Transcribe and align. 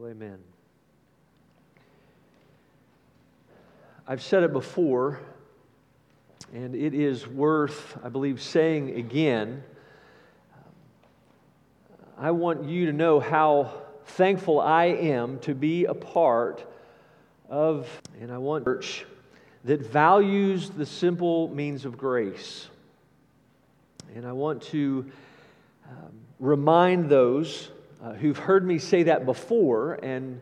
Well, 0.00 0.08
amen. 0.08 0.38
I've 4.08 4.22
said 4.22 4.44
it 4.44 4.50
before, 4.50 5.20
and 6.54 6.74
it 6.74 6.94
is 6.94 7.26
worth, 7.26 7.98
I 8.02 8.08
believe, 8.08 8.40
saying 8.40 8.96
again. 8.96 9.62
I 12.16 12.30
want 12.30 12.64
you 12.64 12.86
to 12.86 12.94
know 12.94 13.20
how 13.20 13.72
thankful 14.06 14.58
I 14.58 14.84
am 14.86 15.38
to 15.40 15.54
be 15.54 15.84
a 15.84 15.92
part 15.92 16.64
of, 17.50 17.86
and 18.22 18.32
I 18.32 18.38
want 18.38 18.64
church 18.64 19.04
that 19.64 19.82
values 19.82 20.70
the 20.70 20.86
simple 20.86 21.54
means 21.54 21.84
of 21.84 21.98
grace. 21.98 22.70
And 24.14 24.26
I 24.26 24.32
want 24.32 24.62
to 24.62 25.12
um, 25.90 26.12
remind 26.38 27.10
those 27.10 27.68
uh, 28.02 28.14
who've 28.14 28.38
heard 28.38 28.66
me 28.66 28.78
say 28.78 29.02
that 29.04 29.26
before 29.26 29.94
and 30.02 30.40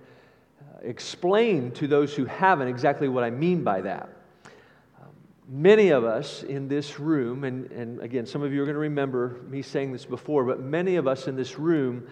uh, 0.60 0.78
explain 0.82 1.72
to 1.72 1.88
those 1.88 2.14
who 2.14 2.24
haven't 2.24 2.68
exactly 2.68 3.08
what 3.08 3.24
I 3.24 3.30
mean 3.30 3.64
by 3.64 3.80
that. 3.80 4.08
Um, 5.00 5.08
many 5.48 5.90
of 5.90 6.04
us 6.04 6.44
in 6.44 6.68
this 6.68 7.00
room, 7.00 7.44
and, 7.44 7.70
and 7.72 8.00
again, 8.00 8.26
some 8.26 8.42
of 8.42 8.52
you 8.52 8.62
are 8.62 8.64
going 8.64 8.74
to 8.74 8.80
remember 8.80 9.40
me 9.48 9.62
saying 9.62 9.92
this 9.92 10.04
before, 10.04 10.44
but 10.44 10.60
many 10.60 10.96
of 10.96 11.08
us 11.08 11.26
in 11.26 11.36
this 11.36 11.58
room 11.58 12.06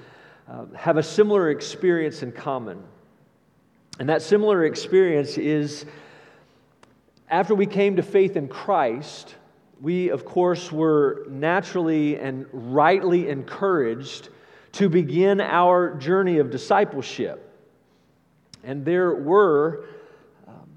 uh, 0.48 0.64
have 0.74 0.96
a 0.96 1.02
similar 1.02 1.50
experience 1.50 2.22
in 2.22 2.32
common. 2.32 2.82
And 3.98 4.08
that 4.08 4.22
similar 4.22 4.64
experience 4.64 5.38
is 5.38 5.86
after 7.30 7.54
we 7.54 7.66
came 7.66 7.96
to 7.96 8.02
faith 8.02 8.36
in 8.36 8.48
Christ, 8.48 9.36
we, 9.80 10.08
of 10.10 10.24
course, 10.24 10.72
were 10.72 11.26
naturally 11.28 12.18
and 12.18 12.46
rightly 12.52 13.28
encouraged 13.28 14.28
to 14.76 14.90
begin 14.90 15.40
our 15.40 15.94
journey 15.94 16.36
of 16.36 16.50
discipleship. 16.50 17.50
And 18.62 18.84
there 18.84 19.14
were 19.14 19.86
um, 20.46 20.68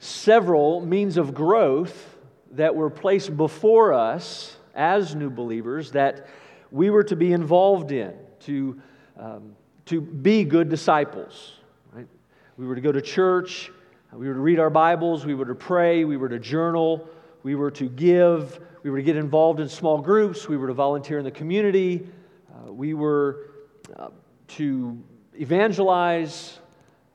several 0.00 0.84
means 0.84 1.16
of 1.16 1.32
growth 1.32 2.16
that 2.50 2.74
were 2.74 2.90
placed 2.90 3.36
before 3.36 3.92
us 3.92 4.56
as 4.74 5.14
new 5.14 5.30
believers 5.30 5.92
that 5.92 6.26
we 6.72 6.90
were 6.90 7.04
to 7.04 7.14
be 7.14 7.32
involved 7.32 7.92
in, 7.92 8.14
to, 8.40 8.82
um, 9.16 9.54
to 9.86 10.00
be 10.00 10.42
good 10.42 10.68
disciples. 10.68 11.52
Right? 11.92 12.08
We 12.56 12.66
were 12.66 12.74
to 12.74 12.80
go 12.80 12.90
to 12.90 13.00
church, 13.00 13.70
we 14.12 14.26
were 14.26 14.34
to 14.34 14.40
read 14.40 14.58
our 14.58 14.70
Bibles, 14.70 15.24
we 15.24 15.34
were 15.34 15.46
to 15.46 15.54
pray, 15.54 16.04
we 16.04 16.16
were 16.16 16.28
to 16.28 16.40
journal, 16.40 17.08
we 17.44 17.54
were 17.54 17.70
to 17.70 17.88
give, 17.88 18.58
we 18.82 18.90
were 18.90 18.96
to 18.96 19.04
get 19.04 19.16
involved 19.16 19.60
in 19.60 19.68
small 19.68 19.98
groups, 19.98 20.48
we 20.48 20.56
were 20.56 20.66
to 20.66 20.74
volunteer 20.74 21.20
in 21.20 21.24
the 21.24 21.30
community, 21.30 22.08
uh, 22.54 22.72
we 22.72 22.94
were 22.94 23.50
uh, 23.96 24.08
to 24.48 25.02
evangelize. 25.34 26.58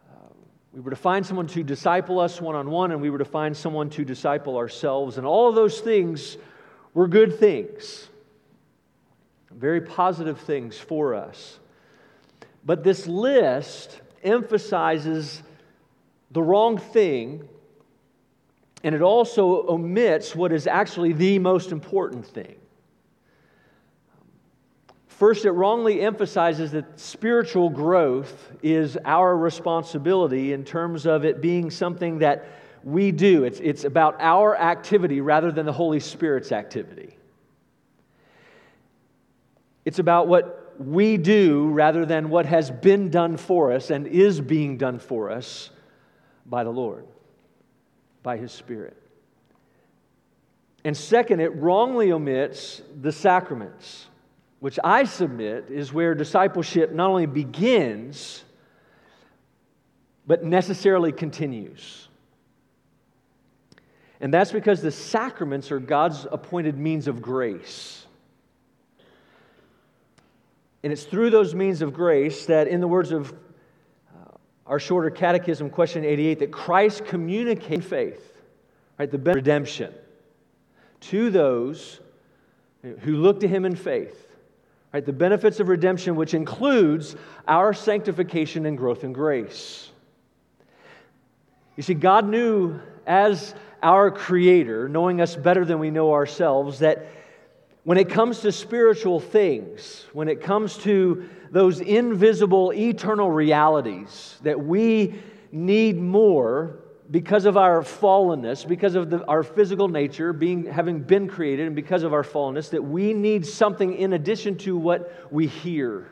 Uh, 0.10 0.34
we 0.74 0.82
were 0.82 0.90
to 0.90 0.98
find 0.98 1.26
someone 1.26 1.48
to 1.48 1.64
disciple 1.64 2.20
us 2.20 2.42
one 2.42 2.56
on 2.56 2.70
one, 2.70 2.92
and 2.92 3.02
we 3.02 3.10
were 3.10 3.20
to 3.20 3.26
find 3.26 3.56
someone 3.56 3.90
to 3.92 4.04
disciple 4.04 4.58
ourselves. 4.58 5.18
And 5.18 5.26
all 5.26 5.48
of 5.48 5.56
those 5.56 5.80
things 5.80 6.38
were 6.94 7.08
good 7.08 7.40
things, 7.40 8.10
very 9.52 9.82
positive 9.82 10.40
things 10.40 10.78
for 10.78 11.16
us. 11.16 11.60
But 12.66 12.84
this 12.84 13.08
list 13.08 14.02
emphasizes 14.24 15.42
the 16.32 16.44
wrong 16.44 16.78
thing, 16.78 17.48
and 18.84 18.94
it 18.94 19.02
also 19.02 19.68
omits 19.68 20.36
what 20.36 20.52
is 20.52 20.68
actually 20.68 21.14
the 21.14 21.40
most 21.40 21.72
important 21.72 22.26
thing. 22.26 22.59
First, 25.20 25.44
it 25.44 25.52
wrongly 25.52 26.00
emphasizes 26.00 26.72
that 26.72 26.98
spiritual 26.98 27.70
growth 27.70 28.54
is 28.64 28.98
our 29.04 29.36
responsibility 29.36 30.54
in 30.54 30.64
terms 30.64 31.06
of 31.06 31.26
it 31.26 31.42
being 31.42 31.72
something 31.72 32.20
that 32.20 32.48
we 32.86 33.12
do. 33.12 33.44
It's, 33.44 33.60
it's 33.60 33.84
about 33.84 34.16
our 34.22 34.58
activity 34.58 35.20
rather 35.20 35.52
than 35.52 35.66
the 35.66 35.74
Holy 35.74 36.00
Spirit's 36.00 36.54
activity. 36.54 37.18
It's 39.84 40.00
about 40.00 40.30
what 40.30 40.74
we 40.80 41.18
do 41.18 41.68
rather 41.68 42.06
than 42.06 42.30
what 42.30 42.46
has 42.46 42.72
been 42.72 43.10
done 43.10 43.36
for 43.36 43.74
us 43.74 43.90
and 43.90 44.08
is 44.08 44.40
being 44.40 44.78
done 44.78 45.00
for 45.00 45.32
us 45.32 45.70
by 46.46 46.64
the 46.64 46.72
Lord, 46.72 47.06
by 48.24 48.38
His 48.38 48.54
Spirit. 48.54 48.96
And 50.86 50.96
second, 50.96 51.42
it 51.42 51.54
wrongly 51.58 52.14
omits 52.14 52.82
the 53.02 53.12
sacraments 53.12 54.06
which 54.60 54.80
I 54.84 55.06
submit 55.06 55.66
is 55.70 55.94
where 55.94 56.14
discipleship 56.14 56.92
not 56.92 57.10
only 57.10 57.26
begins, 57.26 58.44
but 60.28 60.44
necessarily 60.44 61.12
continues. 61.12 62.08
And 64.22 64.34
that's 64.34 64.52
because 64.52 64.82
the 64.82 64.92
sacraments 64.92 65.72
are 65.72 65.80
God's 65.80 66.28
appointed 66.30 66.78
means 66.78 67.08
of 67.08 67.22
grace. 67.22 68.06
And 70.84 70.92
it's 70.92 71.04
through 71.04 71.30
those 71.30 71.56
means 71.56 71.82
of 71.82 71.94
grace 71.94 72.46
that, 72.46 72.68
in 72.68 72.82
the 72.82 72.88
words 72.88 73.12
of 73.12 73.32
uh, 73.32 74.32
our 74.66 74.80
shorter 74.80 75.10
catechism, 75.10 75.70
question 75.70 76.04
88, 76.04 76.40
that 76.40 76.52
Christ 76.52 77.06
communicates 77.06 77.86
faith, 77.86 78.38
right, 78.98 79.10
the 79.10 79.18
redemption 79.18 79.94
to 81.02 81.30
those 81.30 82.02
who 82.82 83.18
look 83.18 83.40
to 83.42 83.48
him 83.48 83.66
in 83.66 83.76
faith. 83.76 84.29
Right, 84.92 85.06
the 85.06 85.14
benefits 85.14 85.60
of 85.60 85.68
redemption, 85.68 86.16
which 86.16 86.34
includes 86.34 87.16
our 87.48 87.74
sanctification 87.74 88.66
and 88.66 88.76
growth 88.76 89.04
in 89.04 89.14
grace. 89.14 89.92
You 91.78 91.84
see, 91.84 91.94
God 91.94 92.28
knew 92.28 92.80
as 93.06 93.54
our 93.84 94.10
Creator, 94.10 94.90
knowing 94.90 95.22
us 95.22 95.36
better 95.36 95.64
than 95.64 95.80
we 95.80 95.92
know 95.92 96.12
ourselves, 96.14 96.80
that 96.80 97.06
when 97.84 97.98
it 97.98 98.10
comes 98.10 98.40
to 98.42 98.52
spiritual 98.52 99.20
things, 99.20 100.06
when 100.14 100.28
it 100.28 100.42
comes 100.42 100.78
to 100.80 101.30
those 101.52 101.80
invisible, 101.80 102.74
eternal 102.74 103.32
realities 103.32 104.38
that 104.44 104.60
we 104.60 105.16
need 105.52 105.98
more 105.98 106.80
because 107.12 107.46
of 107.46 107.58
our 107.58 107.82
fallenness, 107.82 108.68
because 108.68 108.94
of 108.96 109.10
the, 109.10 109.26
our 109.26 109.42
physical 109.42 109.88
nature, 109.88 110.32
being, 110.32 110.66
having 110.66 111.00
been 111.02 111.28
created, 111.28 111.66
and 111.66 111.76
because 111.76 112.04
of 112.04 112.14
our 112.14 112.24
fallenness, 112.24 112.70
that 112.70 112.84
we 112.84 113.14
need 113.14 113.46
something 113.46 113.96
in 113.96 114.14
addition 114.14 114.58
to 114.60 114.78
what 114.78 115.32
we 115.32 115.48
hear. 115.48 116.08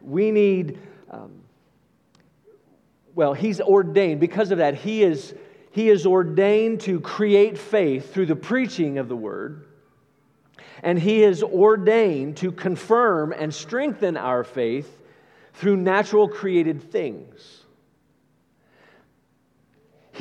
We 0.00 0.32
need, 0.32 0.80
um, 1.10 1.42
well, 3.14 3.34
He's 3.34 3.60
ordained. 3.60 4.18
Because 4.18 4.50
of 4.50 4.58
that, 4.58 4.74
He 4.74 5.04
is, 5.04 5.32
he 5.70 5.90
is 5.90 6.06
ordained 6.06 6.80
to 6.82 6.98
create 6.98 7.56
faith 7.56 8.12
through 8.12 8.26
the 8.26 8.36
preaching 8.36 8.98
of 8.98 9.08
the 9.08 9.16
Word. 9.16 9.66
And 10.82 10.98
He 10.98 11.22
is 11.22 11.40
ordained 11.44 12.38
to 12.38 12.50
confirm 12.50 13.32
and 13.32 13.54
strengthen 13.54 14.16
our 14.16 14.42
faith 14.42 15.00
through 15.52 15.76
natural 15.76 16.26
created 16.28 16.90
things. 16.90 17.61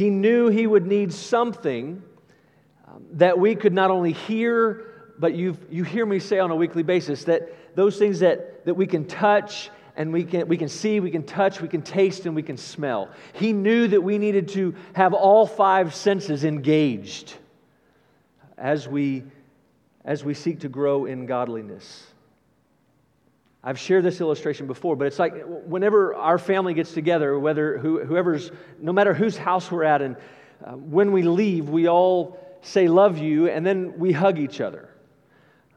He 0.01 0.09
knew 0.09 0.47
he 0.47 0.65
would 0.65 0.87
need 0.87 1.13
something 1.13 2.01
um, 2.87 3.05
that 3.11 3.37
we 3.37 3.53
could 3.53 3.71
not 3.71 3.91
only 3.91 4.13
hear, 4.13 5.13
but 5.19 5.35
you 5.35 5.55
you 5.69 5.83
hear 5.83 6.07
me 6.07 6.17
say 6.17 6.39
on 6.39 6.49
a 6.49 6.55
weekly 6.55 6.81
basis 6.81 7.25
that 7.25 7.75
those 7.75 7.99
things 7.99 8.21
that, 8.21 8.65
that 8.65 8.73
we 8.73 8.87
can 8.87 9.05
touch 9.05 9.69
and 9.95 10.11
we 10.11 10.23
can, 10.23 10.47
we 10.47 10.57
can 10.57 10.69
see, 10.69 10.99
we 10.99 11.11
can 11.11 11.21
touch, 11.21 11.61
we 11.61 11.67
can 11.67 11.83
taste, 11.83 12.25
and 12.25 12.35
we 12.35 12.41
can 12.41 12.57
smell. 12.57 13.11
He 13.33 13.53
knew 13.53 13.87
that 13.89 14.01
we 14.01 14.17
needed 14.17 14.47
to 14.49 14.73
have 14.93 15.13
all 15.13 15.45
five 15.45 15.93
senses 15.93 16.45
engaged 16.45 17.35
as 18.57 18.87
we, 18.87 19.21
as 20.03 20.25
we 20.25 20.33
seek 20.33 20.61
to 20.61 20.67
grow 20.67 21.05
in 21.05 21.27
godliness. 21.27 22.10
I've 23.63 23.79
shared 23.79 24.03
this 24.03 24.19
illustration 24.19 24.65
before, 24.65 24.95
but 24.95 25.05
it's 25.05 25.19
like 25.19 25.43
whenever 25.45 26.15
our 26.15 26.39
family 26.39 26.73
gets 26.73 26.93
together, 26.93 27.37
whether 27.37 27.77
whoever's, 27.77 28.51
no 28.79 28.91
matter 28.91 29.13
whose 29.13 29.37
house 29.37 29.71
we're 29.71 29.83
at, 29.83 30.01
and 30.01 30.15
uh, 30.65 30.71
when 30.71 31.11
we 31.11 31.21
leave, 31.21 31.69
we 31.69 31.87
all 31.87 32.39
say 32.61 32.87
love 32.87 33.19
you, 33.19 33.49
and 33.49 33.65
then 33.65 33.99
we 33.99 34.11
hug 34.11 34.39
each 34.39 34.61
other. 34.61 34.89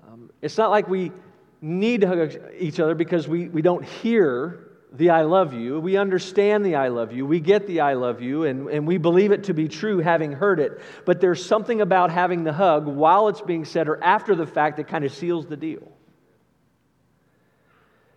Um, 0.07 0.31
it's 0.41 0.57
not 0.57 0.71
like 0.71 0.89
we 0.89 1.13
need 1.61 2.01
to 2.03 2.07
hug 2.07 2.37
each 2.59 2.81
other 2.81 2.95
because 2.95 3.29
we, 3.29 3.49
we 3.49 3.61
don't 3.61 3.85
hear 3.85 4.61
the 4.93 5.11
I 5.11 5.23
love 5.23 5.53
you. 5.53 5.81
We 5.81 5.97
understand 5.97 6.65
the 6.65 6.77
I 6.77 6.89
love 6.89 7.13
you. 7.13 7.27
We 7.27 7.41
get 7.41 7.67
the 7.67 7.81
I 7.81 7.95
love 7.95 8.23
you, 8.23 8.45
and, 8.45 8.69
and 8.69 8.87
we 8.87 8.97
believe 8.97 9.33
it 9.33 9.45
to 9.45 9.55
be 9.55 9.69
true 9.69 9.99
having 9.99 10.33
heard 10.33 10.61
it. 10.61 10.81
But 11.05 11.21
there's 11.21 11.45
something 11.45 11.81
about 11.81 12.11
having 12.11 12.45
the 12.45 12.53
hug 12.53 12.87
while 12.87 13.29
it's 13.29 13.41
being 13.41 13.65
said 13.65 13.89
or 13.89 14.03
after 14.03 14.35
the 14.35 14.47
fact 14.47 14.77
that 14.77 14.89
kind 14.89 15.05
of 15.05 15.13
seals 15.13 15.47
the 15.47 15.57
deal. 15.57 15.94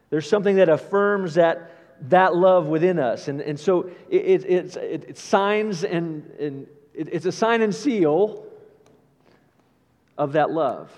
There's 0.09 0.29
something 0.29 0.55
that 0.57 0.69
affirms 0.69 1.35
that, 1.35 1.71
that 2.09 2.35
love 2.35 2.67
within 2.67 2.99
us. 2.99 3.27
And, 3.27 3.41
and 3.41 3.59
so 3.59 3.89
it, 4.09 4.45
it, 4.45 4.77
it 4.77 5.17
signs 5.17 5.83
and, 5.83 6.25
and 6.39 6.67
it, 6.93 7.09
it's 7.11 7.25
a 7.25 7.31
sign 7.31 7.61
and 7.61 7.73
seal 7.73 8.45
of 10.17 10.33
that 10.33 10.51
love. 10.51 10.91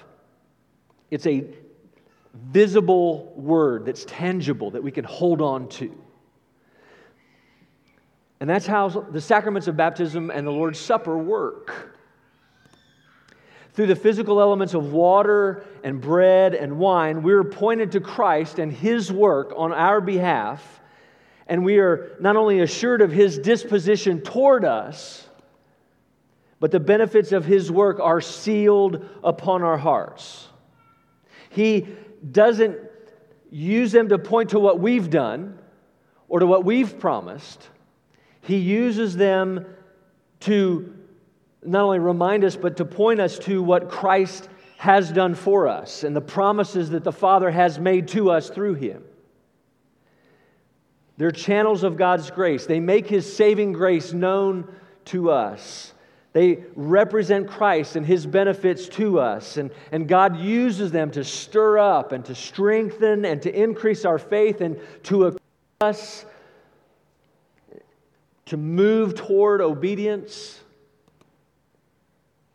It's 1.11 1.25
a 1.25 1.45
visible 2.33 3.33
word 3.35 3.85
that's 3.85 4.05
tangible 4.05 4.71
that 4.71 4.83
we 4.83 4.91
can 4.91 5.03
hold 5.03 5.41
on 5.41 5.67
to. 5.69 5.95
And 8.39 8.49
that's 8.49 8.65
how 8.65 8.87
the 8.87 9.19
sacraments 9.19 9.67
of 9.67 9.75
baptism 9.75 10.29
and 10.29 10.47
the 10.47 10.51
Lord's 10.51 10.79
Supper 10.79 11.17
work. 11.17 11.98
Through 13.73 13.87
the 13.87 13.95
physical 13.95 14.41
elements 14.41 14.73
of 14.73 14.91
water 14.91 15.63
and 15.83 16.01
bread 16.01 16.55
and 16.55 16.79
wine, 16.79 17.21
we're 17.21 17.43
pointed 17.43 17.91
to 17.93 18.01
Christ 18.01 18.59
and 18.59 18.71
His 18.71 19.11
work 19.11 19.53
on 19.55 19.71
our 19.71 20.01
behalf. 20.01 20.81
And 21.47 21.63
we 21.63 21.79
are 21.79 22.17
not 22.19 22.35
only 22.35 22.59
assured 22.59 23.01
of 23.01 23.11
His 23.11 23.37
disposition 23.37 24.21
toward 24.21 24.65
us, 24.65 25.27
but 26.59 26.71
the 26.71 26.79
benefits 26.79 27.31
of 27.31 27.45
His 27.45 27.71
work 27.71 27.99
are 27.99 28.21
sealed 28.21 29.07
upon 29.23 29.63
our 29.63 29.77
hearts. 29.77 30.47
He 31.49 31.87
doesn't 32.31 32.77
use 33.49 33.91
them 33.91 34.09
to 34.09 34.19
point 34.19 34.51
to 34.51 34.59
what 34.59 34.79
we've 34.79 35.09
done 35.09 35.57
or 36.27 36.39
to 36.39 36.45
what 36.45 36.65
we've 36.65 36.99
promised. 36.99 37.67
He 38.41 38.57
uses 38.57 39.15
them 39.15 39.65
to 40.41 40.98
not 41.63 41.83
only 41.83 41.99
remind 41.99 42.43
us, 42.43 42.55
but 42.55 42.77
to 42.77 42.85
point 42.85 43.19
us 43.19 43.37
to 43.39 43.61
what 43.61 43.89
Christ 43.89 44.49
has 44.77 45.11
done 45.11 45.35
for 45.35 45.67
us 45.67 46.03
and 46.03 46.15
the 46.15 46.21
promises 46.21 46.91
that 46.91 47.03
the 47.03 47.11
Father 47.11 47.51
has 47.51 47.79
made 47.79 48.07
to 48.09 48.31
us 48.31 48.49
through 48.49 48.75
Him. 48.75 49.03
They're 51.17 51.31
channels 51.31 51.83
of 51.83 51.97
God's 51.97 52.31
grace. 52.31 52.65
They 52.65 52.79
make 52.79 53.07
His 53.07 53.35
saving 53.35 53.73
grace 53.73 54.13
known 54.13 54.73
to 55.05 55.31
us. 55.31 55.93
They 56.31 56.63
represent 56.75 57.49
Christ 57.49 57.95
and 57.95 58.05
his 58.05 58.25
benefits 58.25 58.87
to 58.89 59.19
us. 59.19 59.57
And, 59.57 59.71
and 59.91 60.07
God 60.07 60.37
uses 60.37 60.91
them 60.91 61.09
to 61.11 61.23
stir 61.23 61.79
up 61.79 62.11
and 62.11 62.23
to 62.25 62.35
strengthen 62.35 63.25
and 63.25 63.41
to 63.41 63.53
increase 63.53 64.05
our 64.05 64.19
faith 64.19 64.61
and 64.61 64.79
to 65.03 65.25
equip 65.25 65.41
us 65.81 66.25
to 68.45 68.57
move 68.57 69.15
toward 69.15 69.61
obedience 69.61 70.59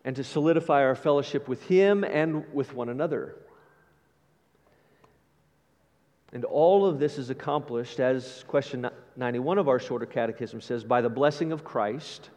and 0.04 0.16
to 0.16 0.24
solidify 0.24 0.82
our 0.82 0.94
fellowship 0.94 1.48
with 1.48 1.62
him 1.62 2.04
and 2.04 2.44
with 2.52 2.74
one 2.74 2.88
another. 2.88 3.34
And 6.32 6.44
all 6.44 6.84
of 6.84 6.98
this 6.98 7.16
is 7.16 7.30
accomplished, 7.30 8.00
as 8.00 8.44
question 8.48 8.90
91 9.16 9.58
of 9.58 9.68
our 9.68 9.78
shorter 9.78 10.04
catechism 10.04 10.60
says, 10.60 10.82
by 10.84 11.00
the 11.00 11.08
blessing 11.08 11.52
of 11.52 11.64
Christ 11.64 12.28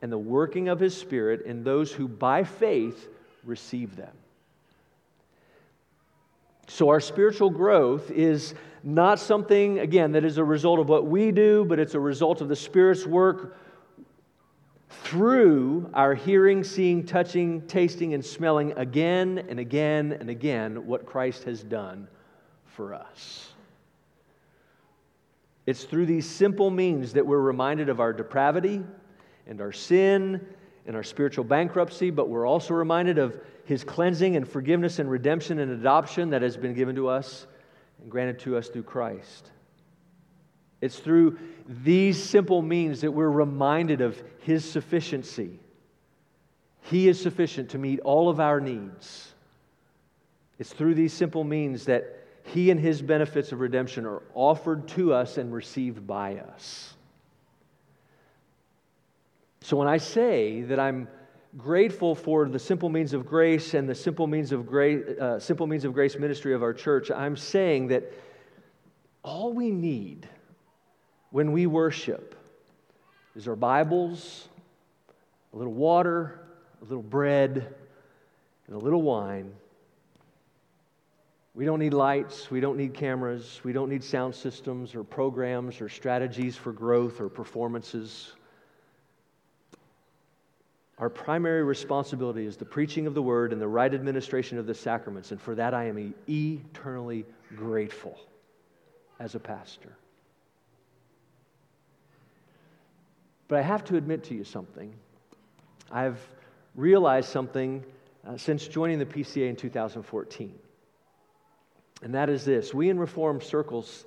and 0.00 0.10
the 0.10 0.18
working 0.18 0.68
of 0.68 0.80
his 0.80 0.96
Spirit 0.96 1.42
in 1.42 1.62
those 1.62 1.92
who 1.92 2.08
by 2.08 2.44
faith 2.44 3.08
receive 3.44 3.96
them. 3.96 4.12
So, 6.68 6.88
our 6.90 7.00
spiritual 7.00 7.50
growth 7.50 8.10
is 8.10 8.54
not 8.82 9.18
something, 9.18 9.78
again, 9.78 10.12
that 10.12 10.24
is 10.24 10.38
a 10.38 10.44
result 10.44 10.80
of 10.80 10.88
what 10.88 11.06
we 11.06 11.32
do, 11.32 11.64
but 11.64 11.78
it's 11.78 11.94
a 11.94 12.00
result 12.00 12.40
of 12.40 12.48
the 12.48 12.56
Spirit's 12.56 13.06
work 13.06 13.56
through 14.88 15.90
our 15.94 16.14
hearing, 16.14 16.64
seeing, 16.64 17.04
touching, 17.04 17.62
tasting, 17.66 18.14
and 18.14 18.24
smelling 18.24 18.72
again 18.72 19.44
and 19.48 19.58
again 19.58 20.12
and 20.12 20.30
again 20.30 20.86
what 20.86 21.06
Christ 21.06 21.44
has 21.44 21.62
done 21.62 22.08
for 22.64 22.94
us. 22.94 23.52
It's 25.66 25.84
through 25.84 26.06
these 26.06 26.28
simple 26.28 26.70
means 26.70 27.12
that 27.12 27.26
we're 27.26 27.40
reminded 27.40 27.90
of 27.90 28.00
our 28.00 28.14
depravity 28.14 28.82
and 29.46 29.60
our 29.60 29.72
sin 29.72 30.46
and 30.86 30.96
our 30.96 31.02
spiritual 31.02 31.44
bankruptcy, 31.44 32.10
but 32.10 32.30
we're 32.30 32.46
also 32.46 32.72
reminded 32.72 33.18
of 33.18 33.38
his 33.66 33.84
cleansing 33.84 34.36
and 34.36 34.48
forgiveness 34.48 34.98
and 34.98 35.10
redemption 35.10 35.58
and 35.58 35.70
adoption 35.70 36.30
that 36.30 36.40
has 36.40 36.56
been 36.56 36.72
given 36.72 36.96
to 36.96 37.08
us 37.08 37.46
and 38.00 38.10
granted 38.10 38.38
to 38.38 38.56
us 38.56 38.68
through 38.68 38.84
Christ. 38.84 39.50
It's 40.80 40.98
through 40.98 41.38
these 41.68 42.22
simple 42.22 42.62
means 42.62 43.02
that 43.02 43.12
we're 43.12 43.30
reminded 43.30 44.00
of 44.00 44.20
his 44.40 44.68
sufficiency. 44.68 45.60
He 46.82 47.08
is 47.08 47.20
sufficient 47.20 47.70
to 47.70 47.78
meet 47.78 48.00
all 48.00 48.30
of 48.30 48.40
our 48.40 48.58
needs. 48.58 49.34
It's 50.58 50.72
through 50.72 50.94
these 50.94 51.12
simple 51.12 51.44
means 51.44 51.84
that 51.84 52.24
he 52.44 52.70
and 52.70 52.80
his 52.80 53.02
benefits 53.02 53.52
of 53.52 53.60
redemption 53.60 54.06
are 54.06 54.22
offered 54.34 54.88
to 54.88 55.12
us 55.12 55.36
and 55.36 55.52
received 55.52 56.06
by 56.06 56.36
us. 56.36 56.94
So 59.60 59.76
when 59.76 59.88
I 59.88 59.98
say 59.98 60.62
that 60.62 60.80
I'm 60.80 61.06
grateful 61.58 62.14
for 62.14 62.48
the 62.48 62.58
simple 62.58 62.88
means 62.88 63.12
of 63.12 63.26
grace 63.26 63.74
and 63.74 63.86
the 63.86 63.94
simple 63.94 64.26
means 64.26 64.52
of 64.52 64.66
grace, 64.66 65.04
uh, 65.18 65.38
simple 65.38 65.66
means 65.66 65.84
of 65.84 65.92
grace 65.92 66.16
ministry 66.16 66.54
of 66.54 66.62
our 66.62 66.72
church, 66.72 67.10
I'm 67.10 67.36
saying 67.36 67.88
that 67.88 68.10
all 69.22 69.52
we 69.52 69.70
need 69.70 70.26
when 71.30 71.52
we 71.52 71.66
worship 71.66 72.34
is 73.36 73.46
our 73.46 73.56
Bibles, 73.56 74.48
a 75.52 75.56
little 75.56 75.72
water, 75.72 76.40
a 76.80 76.84
little 76.84 77.02
bread, 77.02 77.74
and 78.66 78.76
a 78.76 78.78
little 78.78 79.02
wine. 79.02 79.52
We 81.54 81.64
don't 81.64 81.80
need 81.80 81.92
lights. 81.92 82.50
We 82.50 82.60
don't 82.60 82.76
need 82.76 82.94
cameras. 82.94 83.60
We 83.64 83.72
don't 83.72 83.90
need 83.90 84.04
sound 84.04 84.34
systems 84.34 84.94
or 84.94 85.02
programs 85.02 85.80
or 85.80 85.88
strategies 85.88 86.56
for 86.56 86.72
growth 86.72 87.20
or 87.20 87.28
performances. 87.28 88.32
Our 90.98 91.10
primary 91.10 91.62
responsibility 91.62 92.46
is 92.46 92.56
the 92.56 92.64
preaching 92.64 93.06
of 93.06 93.14
the 93.14 93.22
word 93.22 93.52
and 93.52 93.60
the 93.60 93.68
right 93.68 93.92
administration 93.92 94.58
of 94.58 94.66
the 94.66 94.74
sacraments, 94.74 95.30
and 95.30 95.40
for 95.40 95.54
that 95.54 95.74
I 95.74 95.84
am 95.84 96.14
eternally 96.28 97.24
grateful 97.54 98.18
as 99.20 99.34
a 99.34 99.40
pastor. 99.40 99.97
But 103.48 103.58
I 103.58 103.62
have 103.62 103.84
to 103.86 103.96
admit 103.96 104.24
to 104.24 104.34
you 104.34 104.44
something. 104.44 104.94
I've 105.90 106.20
realized 106.74 107.30
something 107.30 107.82
uh, 108.26 108.36
since 108.36 108.68
joining 108.68 108.98
the 108.98 109.06
PCA 109.06 109.48
in 109.48 109.56
2014. 109.56 110.54
And 112.02 112.14
that 112.14 112.28
is 112.28 112.44
this 112.44 112.72
we 112.72 112.90
in 112.90 112.98
Reformed 112.98 113.42
circles, 113.42 114.04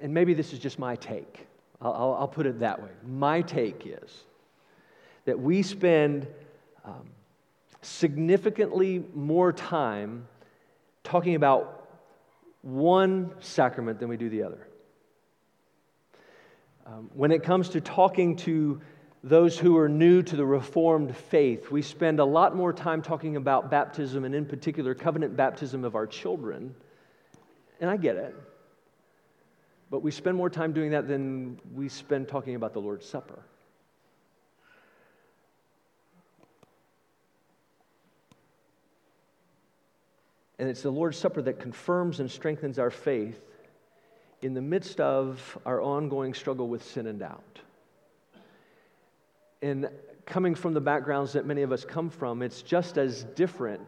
and 0.00 0.12
maybe 0.12 0.34
this 0.34 0.52
is 0.52 0.58
just 0.58 0.78
my 0.78 0.96
take, 0.96 1.46
I'll, 1.80 1.92
I'll, 1.92 2.14
I'll 2.20 2.28
put 2.28 2.46
it 2.46 2.60
that 2.60 2.80
way. 2.80 2.90
My 3.06 3.42
take 3.42 3.86
is 3.86 4.24
that 5.24 5.38
we 5.40 5.62
spend 5.62 6.28
um, 6.84 7.08
significantly 7.82 9.04
more 9.14 9.52
time 9.52 10.28
talking 11.02 11.34
about 11.34 11.88
one 12.62 13.32
sacrament 13.40 13.98
than 13.98 14.08
we 14.08 14.16
do 14.16 14.28
the 14.28 14.42
other. 14.42 14.66
Um, 16.86 17.10
when 17.14 17.32
it 17.32 17.42
comes 17.42 17.70
to 17.70 17.80
talking 17.80 18.36
to 18.36 18.80
those 19.24 19.58
who 19.58 19.76
are 19.76 19.88
new 19.88 20.22
to 20.22 20.36
the 20.36 20.46
Reformed 20.46 21.16
faith, 21.16 21.68
we 21.68 21.82
spend 21.82 22.20
a 22.20 22.24
lot 22.24 22.54
more 22.54 22.72
time 22.72 23.02
talking 23.02 23.34
about 23.34 23.72
baptism 23.72 24.24
and, 24.24 24.36
in 24.36 24.46
particular, 24.46 24.94
covenant 24.94 25.36
baptism 25.36 25.84
of 25.84 25.96
our 25.96 26.06
children. 26.06 26.76
And 27.80 27.90
I 27.90 27.96
get 27.96 28.14
it. 28.14 28.36
But 29.90 30.04
we 30.04 30.12
spend 30.12 30.36
more 30.36 30.48
time 30.48 30.72
doing 30.72 30.92
that 30.92 31.08
than 31.08 31.58
we 31.74 31.88
spend 31.88 32.28
talking 32.28 32.54
about 32.54 32.72
the 32.72 32.80
Lord's 32.80 33.08
Supper. 33.08 33.42
And 40.60 40.68
it's 40.68 40.82
the 40.82 40.90
Lord's 40.90 41.18
Supper 41.18 41.42
that 41.42 41.58
confirms 41.58 42.20
and 42.20 42.30
strengthens 42.30 42.78
our 42.78 42.90
faith 42.90 43.40
in 44.42 44.54
the 44.54 44.60
midst 44.60 45.00
of 45.00 45.58
our 45.64 45.80
ongoing 45.80 46.34
struggle 46.34 46.68
with 46.68 46.84
sin 46.84 47.06
and 47.06 47.18
doubt. 47.18 47.60
And 49.62 49.88
coming 50.26 50.54
from 50.54 50.74
the 50.74 50.80
backgrounds 50.80 51.32
that 51.32 51.46
many 51.46 51.62
of 51.62 51.72
us 51.72 51.84
come 51.84 52.10
from, 52.10 52.42
it's 52.42 52.62
just 52.62 52.98
as 52.98 53.24
different 53.34 53.80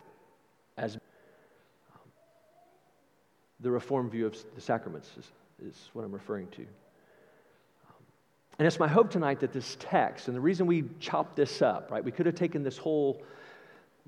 as 0.77 0.99
the 3.61 3.71
Reformed 3.71 4.11
view 4.11 4.27
of 4.27 4.37
the 4.55 4.61
sacraments, 4.61 5.11
is, 5.19 5.31
is 5.67 5.91
what 5.93 6.05
I'm 6.05 6.13
referring 6.13 6.49
to. 6.49 6.65
And 8.59 8.67
it's 8.67 8.79
my 8.79 8.89
hope 8.89 9.11
tonight 9.11 9.41
that 9.41 9.53
this 9.53 9.77
text, 9.79 10.27
and 10.27 10.37
the 10.37 10.41
reason 10.41 10.67
we 10.67 10.85
chopped 10.99 11.37
this 11.37 11.63
up, 11.63 11.91
right, 11.91 12.03
we 12.03 12.11
could 12.11 12.27
have 12.27 12.35
taken 12.35 12.63
this 12.63 12.79
whole 12.79 13.23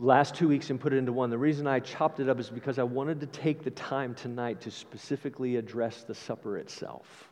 last 0.00 0.34
two 0.34 0.48
weeks 0.48 0.70
and 0.70 0.80
put 0.80 0.94
it 0.94 0.96
into 0.96 1.12
one. 1.12 1.28
The 1.30 1.38
reason 1.38 1.66
I 1.66 1.78
chopped 1.78 2.20
it 2.20 2.28
up 2.28 2.40
is 2.40 2.48
because 2.48 2.78
I 2.78 2.82
wanted 2.82 3.20
to 3.20 3.26
take 3.26 3.62
the 3.62 3.70
time 3.70 4.14
tonight 4.14 4.62
to 4.62 4.70
specifically 4.70 5.56
address 5.56 6.02
the 6.02 6.14
supper 6.14 6.56
itself. 6.56 7.28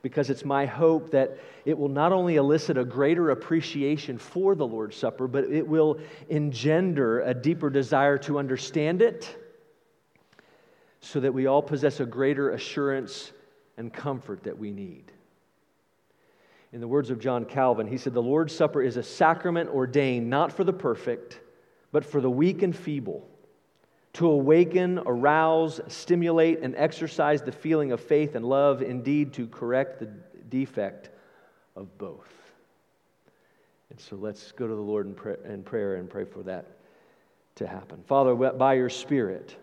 Because 0.00 0.30
it's 0.30 0.44
my 0.44 0.66
hope 0.66 1.10
that 1.10 1.38
it 1.64 1.78
will 1.78 1.88
not 1.88 2.12
only 2.12 2.36
elicit 2.36 2.76
a 2.76 2.84
greater 2.84 3.30
appreciation 3.30 4.18
for 4.18 4.54
the 4.54 4.66
Lord's 4.66 4.96
Supper, 4.96 5.26
but 5.26 5.44
it 5.44 5.66
will 5.66 5.98
engender 6.28 7.20
a 7.22 7.32
deeper 7.32 7.70
desire 7.70 8.18
to 8.18 8.38
understand 8.38 9.00
it 9.00 9.34
so 11.00 11.20
that 11.20 11.32
we 11.32 11.46
all 11.46 11.62
possess 11.62 12.00
a 12.00 12.06
greater 12.06 12.50
assurance 12.50 13.32
and 13.78 13.92
comfort 13.92 14.42
that 14.44 14.58
we 14.58 14.70
need. 14.70 15.10
In 16.74 16.80
the 16.80 16.88
words 16.88 17.10
of 17.10 17.20
John 17.20 17.44
Calvin, 17.44 17.86
he 17.86 17.96
said, 17.96 18.14
The 18.14 18.20
Lord's 18.20 18.52
Supper 18.52 18.82
is 18.82 18.96
a 18.96 19.02
sacrament 19.04 19.70
ordained 19.70 20.28
not 20.28 20.52
for 20.52 20.64
the 20.64 20.72
perfect, 20.72 21.38
but 21.92 22.04
for 22.04 22.20
the 22.20 22.28
weak 22.28 22.62
and 22.62 22.74
feeble, 22.74 23.28
to 24.14 24.28
awaken, 24.28 24.98
arouse, 25.06 25.80
stimulate, 25.86 26.58
and 26.62 26.74
exercise 26.74 27.42
the 27.42 27.52
feeling 27.52 27.92
of 27.92 28.00
faith 28.00 28.34
and 28.34 28.44
love, 28.44 28.82
indeed, 28.82 29.32
to 29.34 29.46
correct 29.46 30.00
the 30.00 30.06
defect 30.48 31.10
of 31.76 31.96
both. 31.96 32.28
And 33.90 34.00
so 34.00 34.16
let's 34.16 34.50
go 34.50 34.66
to 34.66 34.74
the 34.74 34.80
Lord 34.80 35.06
in, 35.06 35.62
prayer 35.62 35.94
and 35.94 36.10
pray 36.10 36.24
for 36.24 36.42
that 36.42 36.66
to 37.54 37.68
happen. 37.68 38.02
Father, 38.08 38.34
by 38.34 38.74
your 38.74 38.90
Spirit, 38.90 39.54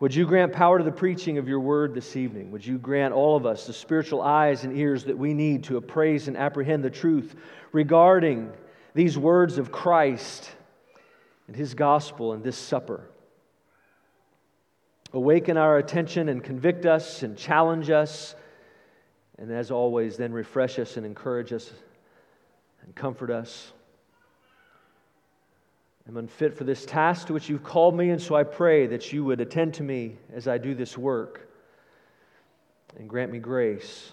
would 0.00 0.14
you 0.14 0.26
grant 0.26 0.52
power 0.52 0.78
to 0.78 0.84
the 0.84 0.92
preaching 0.92 1.38
of 1.38 1.48
your 1.48 1.60
word 1.60 1.94
this 1.94 2.16
evening? 2.16 2.50
Would 2.50 2.66
you 2.66 2.78
grant 2.78 3.14
all 3.14 3.36
of 3.36 3.46
us 3.46 3.66
the 3.66 3.72
spiritual 3.72 4.20
eyes 4.22 4.64
and 4.64 4.76
ears 4.76 5.04
that 5.04 5.16
we 5.16 5.34
need 5.34 5.64
to 5.64 5.76
appraise 5.76 6.28
and 6.28 6.36
apprehend 6.36 6.82
the 6.82 6.90
truth 6.90 7.34
regarding 7.72 8.52
these 8.94 9.16
words 9.16 9.58
of 9.58 9.70
Christ 9.70 10.50
and 11.46 11.56
his 11.56 11.74
gospel 11.74 12.32
and 12.32 12.42
this 12.42 12.56
supper? 12.56 13.08
Awaken 15.12 15.56
our 15.56 15.78
attention 15.78 16.28
and 16.28 16.42
convict 16.42 16.86
us 16.86 17.22
and 17.22 17.38
challenge 17.38 17.88
us. 17.88 18.34
And 19.38 19.52
as 19.52 19.70
always, 19.70 20.16
then 20.16 20.32
refresh 20.32 20.80
us 20.80 20.96
and 20.96 21.06
encourage 21.06 21.52
us 21.52 21.72
and 22.82 22.94
comfort 22.96 23.30
us. 23.30 23.72
I'm 26.06 26.16
unfit 26.18 26.56
for 26.56 26.64
this 26.64 26.84
task 26.84 27.28
to 27.28 27.32
which 27.32 27.48
you've 27.48 27.62
called 27.62 27.96
me, 27.96 28.10
and 28.10 28.20
so 28.20 28.34
I 28.34 28.42
pray 28.42 28.86
that 28.88 29.12
you 29.12 29.24
would 29.24 29.40
attend 29.40 29.74
to 29.74 29.82
me 29.82 30.18
as 30.32 30.46
I 30.46 30.58
do 30.58 30.74
this 30.74 30.98
work 30.98 31.48
and 32.98 33.08
grant 33.08 33.32
me 33.32 33.38
grace 33.38 34.12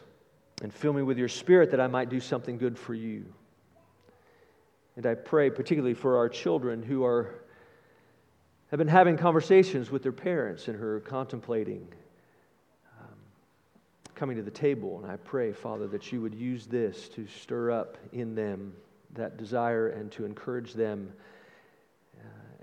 and 0.62 0.74
fill 0.74 0.94
me 0.94 1.02
with 1.02 1.18
your 1.18 1.28
spirit 1.28 1.72
that 1.72 1.82
I 1.82 1.88
might 1.88 2.10
do 2.10 2.20
something 2.20 2.58
good 2.58 2.78
for 2.78 2.94
you. 2.94 3.26
And 4.96 5.06
I 5.06 5.16
pray 5.16 5.50
particularly 5.50 5.94
for 5.94 6.18
our 6.18 6.30
children 6.30 6.82
who 6.84 7.04
are 7.04 7.36
have 8.70 8.78
been 8.78 8.88
having 8.88 9.18
conversations 9.18 9.92
with 9.92 10.02
their 10.02 10.14
parents 10.14 10.70
and 10.70 10.82
are 10.82 11.02
contemplating 11.02 11.86
um, 13.02 13.16
coming 14.16 14.38
to 14.38 14.44
the 14.44 14.52
table. 14.52 15.02
And 15.04 15.12
I 15.12 15.18
pray, 15.18 15.52
Father, 15.52 15.88
that 15.88 16.14
you 16.14 16.22
would 16.22 16.34
use 16.34 16.68
this 16.68 17.10
to 17.10 17.28
stir 17.28 17.72
up 17.72 17.98
in 18.14 18.34
them 18.34 18.72
that 19.14 19.36
desire 19.36 19.90
and 19.90 20.10
to 20.14 20.24
encourage 20.24 20.74
them 20.74 21.12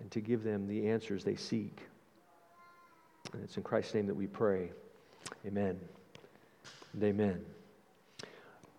and 0.08 0.12
to 0.14 0.20
give 0.22 0.42
them 0.42 0.66
the 0.66 0.88
answers 0.88 1.22
they 1.22 1.36
seek. 1.36 1.82
And 3.34 3.44
it's 3.44 3.58
in 3.58 3.62
Christ's 3.62 3.92
name 3.92 4.06
that 4.06 4.14
we 4.14 4.26
pray. 4.26 4.70
Amen. 5.46 5.78
And 6.94 7.02
amen. 7.02 7.44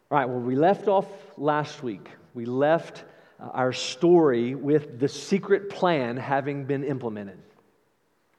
All 0.09 0.17
right, 0.17 0.27
well, 0.27 0.39
we 0.39 0.55
left 0.55 0.87
off 0.87 1.05
last 1.37 1.83
week. 1.83 2.09
We 2.33 2.45
left 2.45 3.03
uh, 3.39 3.49
our 3.53 3.71
story 3.71 4.55
with 4.55 4.99
the 4.99 5.07
secret 5.07 5.69
plan 5.69 6.17
having 6.17 6.65
been 6.65 6.83
implemented. 6.83 7.37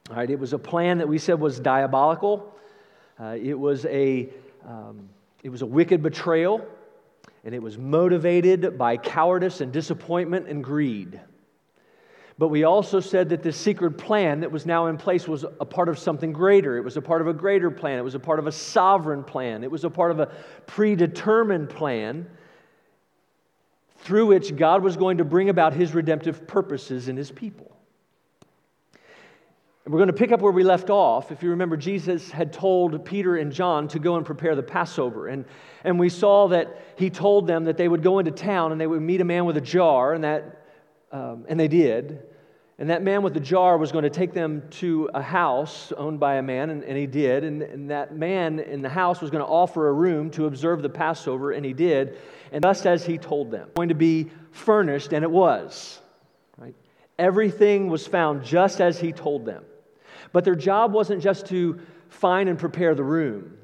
All 0.09 0.17
right, 0.17 0.29
it 0.29 0.37
was 0.37 0.51
a 0.51 0.59
plan 0.59 0.97
that 0.97 1.07
we 1.07 1.17
said 1.17 1.39
was 1.39 1.61
diabolical. 1.61 2.53
Uh, 3.17 3.37
it 3.41 3.57
was 3.57 3.85
a 3.85 4.27
um, 4.67 5.07
it 5.43 5.49
was 5.49 5.61
a 5.61 5.65
wicked 5.65 6.03
betrayal, 6.03 6.67
and 7.45 7.55
it 7.55 7.63
was 7.63 7.77
motivated 7.77 8.77
by 8.77 8.97
cowardice 8.97 9.61
and 9.61 9.71
disappointment 9.71 10.49
and 10.49 10.61
greed. 10.61 11.21
But 12.41 12.47
we 12.47 12.63
also 12.63 12.99
said 12.99 13.29
that 13.29 13.43
this 13.43 13.55
secret 13.55 13.99
plan 13.99 14.39
that 14.39 14.51
was 14.51 14.65
now 14.65 14.87
in 14.87 14.97
place 14.97 15.27
was 15.27 15.43
a 15.43 15.63
part 15.63 15.89
of 15.89 15.99
something 15.99 16.33
greater. 16.33 16.75
It 16.75 16.83
was 16.83 16.97
a 16.97 17.01
part 17.01 17.21
of 17.21 17.27
a 17.27 17.33
greater 17.33 17.69
plan. 17.69 17.99
It 17.99 18.01
was 18.01 18.15
a 18.15 18.19
part 18.19 18.39
of 18.39 18.47
a 18.47 18.51
sovereign 18.51 19.23
plan. 19.23 19.63
It 19.63 19.69
was 19.69 19.83
a 19.83 19.91
part 19.91 20.09
of 20.09 20.19
a 20.19 20.25
predetermined 20.65 21.69
plan 21.69 22.27
through 23.99 24.25
which 24.25 24.55
God 24.55 24.81
was 24.81 24.97
going 24.97 25.19
to 25.19 25.23
bring 25.23 25.49
about 25.49 25.73
his 25.73 25.93
redemptive 25.93 26.47
purposes 26.47 27.09
in 27.09 27.15
his 27.15 27.29
people. 27.29 27.77
And 29.85 29.93
we're 29.93 29.99
going 29.99 30.07
to 30.07 30.13
pick 30.13 30.31
up 30.31 30.41
where 30.41 30.51
we 30.51 30.63
left 30.63 30.89
off. 30.89 31.31
If 31.31 31.43
you 31.43 31.51
remember, 31.51 31.77
Jesus 31.77 32.31
had 32.31 32.51
told 32.51 33.05
Peter 33.05 33.35
and 33.37 33.51
John 33.51 33.87
to 33.89 33.99
go 33.99 34.15
and 34.15 34.25
prepare 34.25 34.55
the 34.55 34.63
Passover. 34.63 35.27
And, 35.27 35.45
and 35.83 35.99
we 35.99 36.09
saw 36.09 36.47
that 36.47 36.95
he 36.95 37.11
told 37.11 37.45
them 37.45 37.65
that 37.65 37.77
they 37.77 37.87
would 37.87 38.01
go 38.01 38.17
into 38.17 38.31
town 38.31 38.71
and 38.71 38.81
they 38.81 38.87
would 38.87 39.03
meet 39.03 39.21
a 39.21 39.25
man 39.25 39.45
with 39.45 39.57
a 39.57 39.61
jar, 39.61 40.15
and, 40.15 40.23
that, 40.23 40.65
um, 41.11 41.45
and 41.47 41.59
they 41.59 41.67
did. 41.67 42.23
And 42.79 42.89
that 42.89 43.03
man 43.03 43.21
with 43.21 43.33
the 43.33 43.39
jar 43.39 43.77
was 43.77 43.91
going 43.91 44.03
to 44.03 44.09
take 44.09 44.33
them 44.33 44.63
to 44.71 45.09
a 45.13 45.21
house 45.21 45.91
owned 45.97 46.19
by 46.19 46.35
a 46.35 46.41
man, 46.41 46.69
and, 46.69 46.83
and 46.83 46.97
he 46.97 47.05
did. 47.05 47.43
And, 47.43 47.61
and, 47.61 47.89
that 47.91 48.15
man 48.15 48.59
in 48.59 48.81
the 48.81 48.89
house 48.89 49.21
was 49.21 49.29
going 49.29 49.43
to 49.43 49.49
offer 49.49 49.87
a 49.87 49.93
room 49.93 50.31
to 50.31 50.47
observe 50.47 50.81
the 50.81 50.89
Passover, 50.89 51.51
and 51.51 51.65
he 51.65 51.73
did. 51.73 52.17
And 52.51 52.63
just 52.63 52.87
as 52.87 53.05
he 53.05 53.17
told 53.17 53.51
them, 53.51 53.69
going 53.75 53.89
to 53.89 53.95
be 53.95 54.31
furnished, 54.51 55.13
and 55.13 55.23
it 55.23 55.29
was. 55.29 55.99
Right? 56.57 56.73
Everything 57.19 57.87
was 57.87 58.07
found 58.07 58.43
just 58.43 58.81
as 58.81 58.99
he 58.99 59.11
told 59.11 59.45
them. 59.45 59.63
But 60.31 60.43
their 60.43 60.55
job 60.55 60.93
wasn't 60.93 61.21
just 61.21 61.47
to 61.47 61.79
find 62.09 62.49
and 62.49 62.57
prepare 62.57 62.95
the 62.95 63.03
room. 63.03 63.57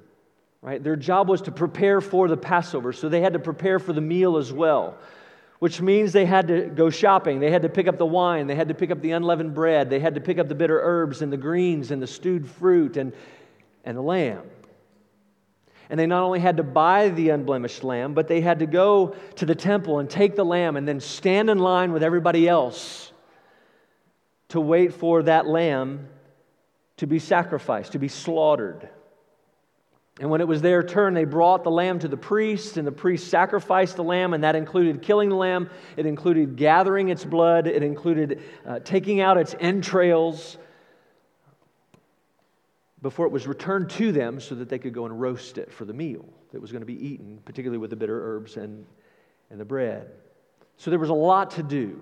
Right? 0.61 0.83
Their 0.83 0.95
job 0.95 1.29
was 1.29 1.41
to 1.43 1.51
prepare 1.51 2.01
for 2.01 2.27
the 2.27 2.37
Passover, 2.37 2.93
so 2.93 3.09
they 3.09 3.21
had 3.21 3.33
to 3.33 3.39
prepare 3.39 3.79
for 3.79 3.93
the 3.93 4.01
meal 4.01 4.37
as 4.37 4.51
well 4.51 4.97
which 5.59 5.81
means 5.81 6.13
they 6.13 6.25
had 6.25 6.47
to 6.47 6.67
go 6.67 6.89
shopping. 6.89 7.39
They 7.39 7.49
had 7.49 7.63
to 7.63 7.69
pick 7.69 7.87
up 7.87 7.97
the 7.97 8.05
wine. 8.05 8.47
They 8.47 8.55
had 8.55 8.67
to 8.67 8.73
pick 8.73 8.91
up 8.91 9.01
the 9.01 9.11
unleavened 9.11 9.53
bread. 9.53 9.89
They 9.89 9.99
had 9.99 10.15
to 10.15 10.21
pick 10.21 10.37
up 10.37 10.47
the 10.47 10.55
bitter 10.55 10.79
herbs 10.81 11.21
and 11.21 11.33
the 11.33 11.37
greens 11.37 11.91
and 11.91 12.01
the 12.01 12.07
stewed 12.07 12.47
fruit 12.47 12.97
and, 12.97 13.13
and 13.83 13.97
the 13.97 14.01
lamb. 14.01 14.43
And 15.89 15.99
they 15.99 16.05
not 16.05 16.23
only 16.23 16.39
had 16.39 16.57
to 16.57 16.63
buy 16.63 17.09
the 17.09 17.29
unblemished 17.29 17.83
lamb, 17.83 18.13
but 18.13 18.27
they 18.27 18.41
had 18.41 18.59
to 18.59 18.65
go 18.65 19.15
to 19.37 19.45
the 19.45 19.55
temple 19.55 19.99
and 19.99 20.09
take 20.09 20.35
the 20.35 20.45
lamb 20.45 20.75
and 20.75 20.87
then 20.87 20.99
stand 20.99 21.49
in 21.49 21.59
line 21.59 21.91
with 21.91 22.03
everybody 22.03 22.47
else 22.47 23.11
to 24.49 24.61
wait 24.61 24.93
for 24.93 25.23
that 25.23 25.47
lamb 25.47 26.07
to 26.97 27.07
be 27.07 27.19
sacrificed, 27.19 27.93
to 27.93 27.99
be 27.99 28.07
slaughtered. 28.07 28.89
And 30.19 30.31
when 30.31 30.41
it 30.41 30.47
was 30.47 30.61
their 30.61 30.81
turn, 30.81 31.13
they 31.13 31.25
brought 31.25 31.63
the 31.63 31.69
lamb 31.69 31.99
to 31.99 32.07
the 32.07 32.17
priest, 32.17 32.77
and 32.77 32.87
the 32.87 32.91
priest 32.91 33.27
sacrificed 33.27 33.97
the 33.97 34.03
lamb, 34.03 34.33
and 34.33 34.43
that 34.43 34.55
included 34.55 35.03
killing 35.03 35.29
the 35.29 35.35
lamb. 35.35 35.69
It 35.95 36.07
included 36.07 36.55
gathering 36.55 37.09
its 37.09 37.23
blood. 37.23 37.67
It 37.67 37.83
included 37.83 38.41
uh, 38.65 38.79
taking 38.79 39.21
out 39.21 39.37
its 39.37 39.55
entrails 39.59 40.57
before 43.03 43.27
it 43.27 43.31
was 43.31 43.45
returned 43.45 43.91
to 43.91 44.11
them 44.11 44.39
so 44.39 44.55
that 44.55 44.69
they 44.69 44.79
could 44.79 44.93
go 44.93 45.05
and 45.05 45.21
roast 45.21 45.59
it 45.59 45.71
for 45.71 45.85
the 45.85 45.93
meal 45.93 46.25
that 46.51 46.59
was 46.59 46.71
going 46.71 46.81
to 46.81 46.87
be 46.87 47.07
eaten, 47.07 47.39
particularly 47.45 47.77
with 47.77 47.91
the 47.91 47.95
bitter 47.95 48.35
herbs 48.35 48.57
and, 48.57 48.85
and 49.51 49.59
the 49.59 49.65
bread. 49.65 50.09
So 50.77 50.89
there 50.89 50.99
was 50.99 51.09
a 51.09 51.13
lot 51.13 51.51
to 51.51 51.63
do. 51.63 52.01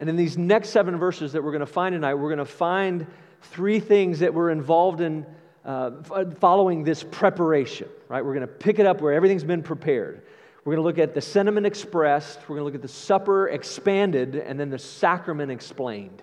And 0.00 0.08
in 0.08 0.16
these 0.16 0.36
next 0.36 0.70
seven 0.70 0.96
verses 0.96 1.34
that 1.34 1.44
we're 1.44 1.52
going 1.52 1.60
to 1.60 1.66
find 1.66 1.92
tonight, 1.92 2.14
we're 2.14 2.30
going 2.30 2.38
to 2.38 2.44
find 2.44 3.06
three 3.42 3.78
things 3.78 4.18
that 4.18 4.34
were 4.34 4.50
involved 4.50 5.00
in 5.00 5.24
uh, 5.64 5.90
following 6.40 6.84
this 6.84 7.02
preparation, 7.02 7.88
right? 8.08 8.24
We're 8.24 8.34
going 8.34 8.46
to 8.46 8.52
pick 8.52 8.78
it 8.78 8.86
up 8.86 9.00
where 9.00 9.12
everything's 9.12 9.44
been 9.44 9.62
prepared. 9.62 10.22
We're 10.64 10.76
going 10.76 10.82
to 10.82 10.88
look 10.88 10.98
at 10.98 11.14
the 11.14 11.20
sentiment 11.20 11.66
expressed, 11.66 12.40
we're 12.42 12.56
going 12.56 12.60
to 12.60 12.64
look 12.64 12.74
at 12.74 12.82
the 12.82 12.88
supper 12.88 13.48
expanded, 13.48 14.36
and 14.36 14.58
then 14.58 14.70
the 14.70 14.78
sacrament 14.78 15.50
explained. 15.50 16.22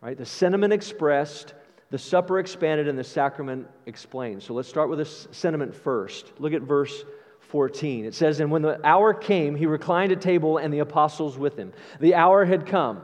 Right? 0.00 0.16
The 0.16 0.26
sentiment 0.26 0.72
expressed, 0.72 1.54
the 1.90 1.98
supper 1.98 2.38
expanded, 2.38 2.88
and 2.88 2.98
the 2.98 3.04
sacrament 3.04 3.66
explained. 3.86 4.42
So 4.42 4.54
let's 4.54 4.68
start 4.68 4.88
with 4.88 4.98
the 4.98 5.04
sentiment 5.34 5.74
first. 5.74 6.32
Look 6.38 6.52
at 6.52 6.62
verse 6.62 7.04
14. 7.40 8.04
It 8.04 8.14
says, 8.14 8.40
And 8.40 8.50
when 8.50 8.62
the 8.62 8.84
hour 8.86 9.14
came, 9.14 9.54
he 9.54 9.66
reclined 9.66 10.12
at 10.12 10.20
table 10.20 10.58
and 10.58 10.72
the 10.72 10.80
apostles 10.80 11.38
with 11.38 11.56
him. 11.56 11.72
The 12.00 12.14
hour 12.14 12.44
had 12.44 12.66
come 12.66 13.02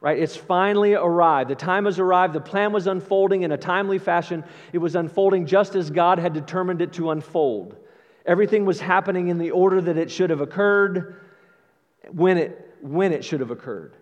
right? 0.00 0.18
It's 0.18 0.36
finally 0.36 0.94
arrived. 0.94 1.50
The 1.50 1.54
time 1.54 1.84
has 1.84 1.98
arrived. 1.98 2.32
The 2.32 2.40
plan 2.40 2.72
was 2.72 2.86
unfolding 2.86 3.42
in 3.42 3.52
a 3.52 3.56
timely 3.56 3.98
fashion. 3.98 4.44
It 4.72 4.78
was 4.78 4.96
unfolding 4.96 5.46
just 5.46 5.74
as 5.74 5.90
God 5.90 6.18
had 6.18 6.32
determined 6.32 6.80
it 6.80 6.94
to 6.94 7.10
unfold. 7.10 7.76
Everything 8.24 8.64
was 8.64 8.80
happening 8.80 9.28
in 9.28 9.38
the 9.38 9.50
order 9.50 9.80
that 9.80 9.96
it 9.96 10.10
should 10.10 10.30
have 10.30 10.40
occurred 10.40 11.20
when 12.12 12.38
it, 12.38 12.76
when 12.80 13.12
it 13.12 13.24
should 13.24 13.40
have 13.40 13.50
occurred. 13.50 13.96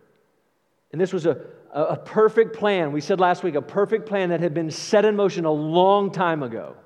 And 0.93 1.01
this 1.01 1.13
was 1.13 1.27
a, 1.27 1.45
a 1.73 1.97
perfect 1.97 2.57
plan. 2.57 2.93
We 2.93 3.01
said 3.01 3.21
last 3.21 3.43
week, 3.43 3.55
a 3.55 3.63
perfect 3.63 4.07
plan 4.07 4.31
that 4.31 4.41
had 4.41 4.55
been 4.55 4.71
set 4.71 5.05
in 5.05 5.17
motion 5.17 5.45
a 5.45 5.53
long 5.53 6.11
time 6.11 6.43
ago. 6.43 6.77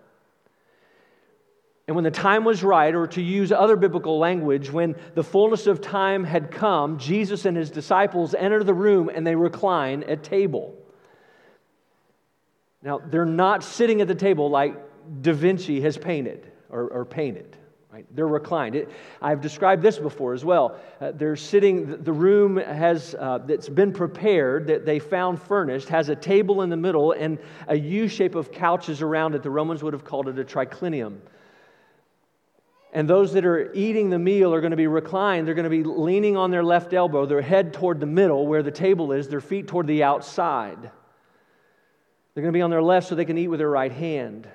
And 1.89 1.97
when 1.97 2.05
the 2.05 2.13
time 2.13 2.45
was 2.45 2.63
right, 2.63 2.95
or 2.95 3.09
to 3.09 3.21
use 3.21 3.51
other 3.51 3.77
biblical 3.77 4.19
language, 4.19 4.71
when 4.71 4.95
the 5.15 5.25
fullness 5.25 5.67
of 5.67 5.81
time 5.81 6.23
had 6.23 6.51
come, 6.51 6.97
Jesus 6.97 7.45
and 7.45 7.57
his 7.57 7.71
disciples 7.71 8.35
enter 8.35 8.63
the 8.63 8.75
room 8.75 9.11
and 9.13 9.27
they 9.27 9.35
recline 9.35 10.05
at 10.05 10.23
table. 10.23 10.75
Now, 12.83 12.99
they're 12.99 13.25
not 13.25 13.65
sitting 13.65 14.01
at 14.01 14.09
the 14.09 14.15
table 14.15 14.49
like 14.49 14.77
Da 15.23 15.33
Vinci 15.33 15.81
has 15.81 15.99
painted 15.99 16.51
or, 16.71 16.89
or 16.89 17.05
painted. 17.05 17.57
Right? 17.93 18.07
They're 18.15 18.27
reclined. 18.27 18.75
It, 18.75 18.89
I've 19.21 19.43
described 19.43 19.83
this 19.83 19.99
before 19.99 20.33
as 20.33 20.45
well. 20.45 20.81
Uh, 20.99 21.13
they're 21.13 21.37
sitting, 21.37 22.03
the 22.03 22.13
room 22.13 22.57
has, 22.57 23.15
uh, 23.19 23.39
that's 23.39 23.69
been 23.69 23.93
prepared, 23.93 24.67
that 24.69 24.87
they 24.87 24.99
found 24.99 25.43
furnished, 25.43 25.91
has 25.91 26.09
a 26.09 26.17
table 26.17 26.63
in 26.63 26.71
the 26.71 26.77
middle 26.77 27.13
and 27.13 27.39
a 27.69 27.77
U 27.77 28.09
shape 28.09 28.35
of 28.35 28.51
couches 28.51 29.03
around 29.03 29.35
it. 29.35 29.43
The 29.43 29.51
Romans 29.51 29.83
would 29.83 29.93
have 29.93 30.05
called 30.05 30.29
it 30.29 30.39
a 30.39 30.45
triclinium. 30.45 31.19
And 32.93 33.09
those 33.09 33.33
that 33.33 33.47
are 33.47 33.73
eating 33.73 34.11
the 34.11 34.19
meal 34.19 34.53
are 34.53 34.61
going 34.61 34.73
to 34.73 34.77
be 34.77 34.87
reclined. 34.87 35.47
They're 35.47 35.55
going 35.55 35.65
to 35.65 35.71
be 35.71 35.83
leaning 35.83 36.37
on 36.37 36.51
their 36.51 36.63
left 36.63 36.93
elbow, 36.93 37.25
their 37.25 37.41
head 37.41 37.73
toward 37.73 38.01
the 38.01 38.07
middle 38.07 38.47
where 38.47 38.63
the 38.63 38.71
table 38.71 39.13
is, 39.13 39.29
their 39.29 39.41
feet 39.41 39.67
toward 39.67 39.87
the 39.87 40.03
outside. 40.03 40.79
They're 42.35 42.43
going 42.43 42.53
to 42.53 42.57
be 42.57 42.63
on 42.63 42.71
their 42.71 42.83
left 42.83 43.09
so 43.09 43.15
they 43.15 43.25
can 43.25 43.39
eat 43.39 43.49
with 43.49 43.61
their 43.61 43.71
right 43.71 43.93
hand. 43.93 44.47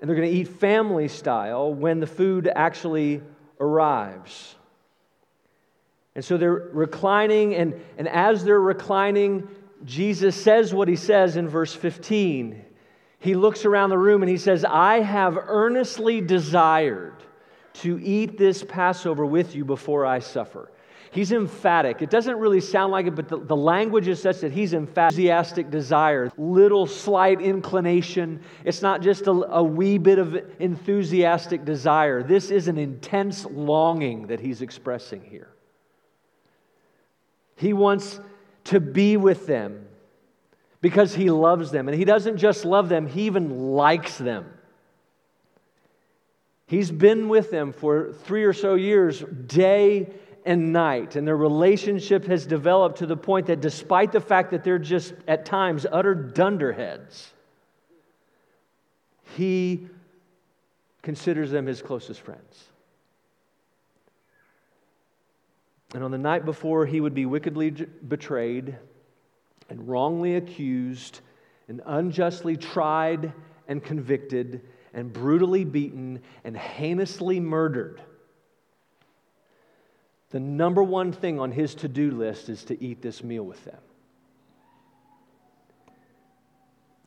And 0.00 0.08
they're 0.08 0.16
going 0.16 0.30
to 0.30 0.36
eat 0.36 0.48
family 0.48 1.08
style 1.08 1.72
when 1.72 2.00
the 2.00 2.06
food 2.06 2.50
actually 2.54 3.22
arrives. 3.58 4.54
And 6.14 6.22
so 6.22 6.36
they're 6.36 6.52
reclining, 6.52 7.54
and, 7.54 7.82
and 7.96 8.06
as 8.06 8.44
they're 8.44 8.60
reclining, 8.60 9.48
Jesus 9.84 10.36
says 10.36 10.74
what 10.74 10.88
he 10.88 10.96
says 10.96 11.36
in 11.36 11.48
verse 11.48 11.74
15. 11.74 12.65
He 13.18 13.34
looks 13.34 13.64
around 13.64 13.90
the 13.90 13.98
room 13.98 14.22
and 14.22 14.30
he 14.30 14.36
says, 14.36 14.64
I 14.64 15.00
have 15.00 15.36
earnestly 15.36 16.20
desired 16.20 17.14
to 17.74 17.98
eat 17.98 18.38
this 18.38 18.64
Passover 18.64 19.26
with 19.26 19.54
you 19.54 19.64
before 19.64 20.06
I 20.06 20.18
suffer. 20.18 20.70
He's 21.10 21.32
emphatic. 21.32 22.02
It 22.02 22.10
doesn't 22.10 22.36
really 22.36 22.60
sound 22.60 22.92
like 22.92 23.06
it, 23.06 23.14
but 23.14 23.28
the, 23.28 23.38
the 23.38 23.56
language 23.56 24.06
is 24.06 24.20
such 24.20 24.40
that 24.40 24.52
he's 24.52 24.74
enthusiastic 24.74 25.70
desire, 25.70 26.30
little 26.36 26.86
slight 26.86 27.40
inclination. 27.40 28.42
It's 28.64 28.82
not 28.82 29.00
just 29.00 29.26
a, 29.26 29.30
a 29.30 29.62
wee 29.62 29.96
bit 29.98 30.18
of 30.18 30.36
enthusiastic 30.58 31.64
desire. 31.64 32.22
This 32.22 32.50
is 32.50 32.68
an 32.68 32.76
intense 32.76 33.46
longing 33.46 34.26
that 34.26 34.40
he's 34.40 34.60
expressing 34.60 35.22
here. 35.22 35.48
He 37.54 37.72
wants 37.72 38.20
to 38.64 38.80
be 38.80 39.16
with 39.16 39.46
them 39.46 39.86
because 40.86 41.16
he 41.16 41.30
loves 41.30 41.72
them. 41.72 41.88
And 41.88 41.98
he 41.98 42.04
doesn't 42.04 42.36
just 42.36 42.64
love 42.64 42.88
them, 42.88 43.08
he 43.08 43.22
even 43.22 43.72
likes 43.72 44.18
them. 44.18 44.48
He's 46.68 46.92
been 46.92 47.28
with 47.28 47.50
them 47.50 47.72
for 47.72 48.12
three 48.12 48.44
or 48.44 48.52
so 48.52 48.76
years, 48.76 49.20
day 49.46 50.14
and 50.44 50.72
night. 50.72 51.16
And 51.16 51.26
their 51.26 51.36
relationship 51.36 52.26
has 52.26 52.46
developed 52.46 52.98
to 52.98 53.06
the 53.06 53.16
point 53.16 53.46
that 53.46 53.60
despite 53.60 54.12
the 54.12 54.20
fact 54.20 54.52
that 54.52 54.62
they're 54.62 54.78
just 54.78 55.12
at 55.26 55.44
times 55.44 55.86
utter 55.90 56.14
dunderheads, 56.14 57.32
he 59.34 59.88
considers 61.02 61.50
them 61.50 61.66
his 61.66 61.82
closest 61.82 62.20
friends. 62.20 62.62
And 65.94 66.04
on 66.04 66.12
the 66.12 66.18
night 66.18 66.44
before 66.44 66.86
he 66.86 67.00
would 67.00 67.14
be 67.14 67.26
wickedly 67.26 67.72
betrayed 67.72 68.76
and 69.68 69.88
wrongly 69.88 70.36
accused 70.36 71.20
and 71.68 71.82
unjustly 71.86 72.56
tried 72.56 73.32
and 73.68 73.82
convicted 73.82 74.62
and 74.94 75.12
brutally 75.12 75.64
beaten 75.64 76.20
and 76.44 76.56
heinously 76.56 77.40
murdered 77.40 78.00
the 80.30 80.40
number 80.40 80.82
one 80.82 81.12
thing 81.12 81.38
on 81.38 81.52
his 81.52 81.74
to 81.76 81.88
do 81.88 82.10
list 82.10 82.48
is 82.48 82.64
to 82.64 82.82
eat 82.82 83.00
this 83.00 83.22
meal 83.22 83.44
with 83.44 83.64
them. 83.64 83.78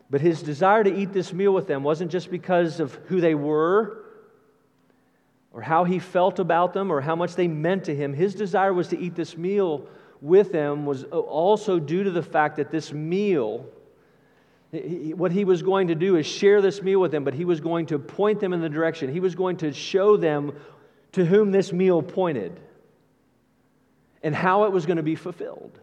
But 0.09 0.21
his 0.21 0.41
desire 0.41 0.83
to 0.83 0.91
eat 0.91 1.13
this 1.13 1.33
meal 1.33 1.53
with 1.53 1.67
them 1.67 1.83
wasn't 1.83 2.11
just 2.11 2.31
because 2.31 2.79
of 2.79 2.95
who 3.05 3.21
they 3.21 3.35
were 3.35 4.03
or 5.51 5.61
how 5.61 5.83
he 5.83 5.99
felt 5.99 6.39
about 6.39 6.73
them 6.73 6.91
or 6.91 7.01
how 7.01 7.15
much 7.15 7.35
they 7.35 7.47
meant 7.47 7.83
to 7.83 7.95
him. 7.95 8.13
His 8.13 8.33
desire 8.33 8.73
was 8.73 8.87
to 8.87 8.97
eat 8.97 9.13
this 9.13 9.37
meal 9.37 9.87
with 10.21 10.51
them 10.51 10.85
was 10.85 11.03
also 11.05 11.79
due 11.79 12.03
to 12.03 12.11
the 12.11 12.23
fact 12.23 12.57
that 12.57 12.71
this 12.71 12.91
meal, 12.91 13.65
what 14.71 15.31
he 15.31 15.45
was 15.45 15.61
going 15.61 15.87
to 15.87 15.95
do 15.95 16.17
is 16.17 16.25
share 16.25 16.61
this 16.61 16.81
meal 16.81 16.99
with 16.99 17.11
them, 17.11 17.23
but 17.23 17.33
he 17.33 17.45
was 17.45 17.59
going 17.59 17.85
to 17.87 17.99
point 17.99 18.39
them 18.39 18.53
in 18.53 18.61
the 18.61 18.69
direction. 18.69 19.11
He 19.11 19.19
was 19.19 19.35
going 19.35 19.57
to 19.57 19.71
show 19.73 20.17
them 20.17 20.53
to 21.13 21.25
whom 21.25 21.51
this 21.51 21.71
meal 21.71 22.01
pointed 22.01 22.59
and 24.21 24.35
how 24.35 24.65
it 24.65 24.71
was 24.71 24.85
going 24.85 24.97
to 24.97 25.03
be 25.03 25.15
fulfilled. 25.15 25.79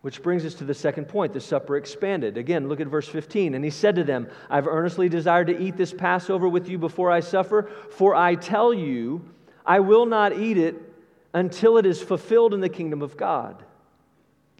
Which 0.00 0.20
brings 0.20 0.44
us 0.44 0.54
to 0.54 0.64
the 0.64 0.74
second 0.74 1.06
point 1.06 1.32
the 1.32 1.40
supper 1.40 1.76
expanded. 1.76 2.36
Again, 2.36 2.68
look 2.68 2.80
at 2.80 2.88
verse 2.88 3.06
15. 3.06 3.54
And 3.54 3.64
he 3.64 3.70
said 3.70 3.94
to 3.94 4.04
them, 4.04 4.28
I've 4.50 4.66
earnestly 4.66 5.08
desired 5.08 5.46
to 5.46 5.58
eat 5.58 5.76
this 5.76 5.92
Passover 5.92 6.48
with 6.48 6.68
you 6.68 6.76
before 6.76 7.12
I 7.12 7.20
suffer, 7.20 7.70
for 7.90 8.16
I 8.16 8.34
tell 8.34 8.74
you, 8.74 9.24
I 9.64 9.78
will 9.78 10.06
not 10.06 10.36
eat 10.36 10.58
it 10.58 10.91
until 11.34 11.78
it 11.78 11.86
is 11.86 12.02
fulfilled 12.02 12.54
in 12.54 12.60
the 12.60 12.68
kingdom 12.68 13.02
of 13.02 13.16
God. 13.16 13.64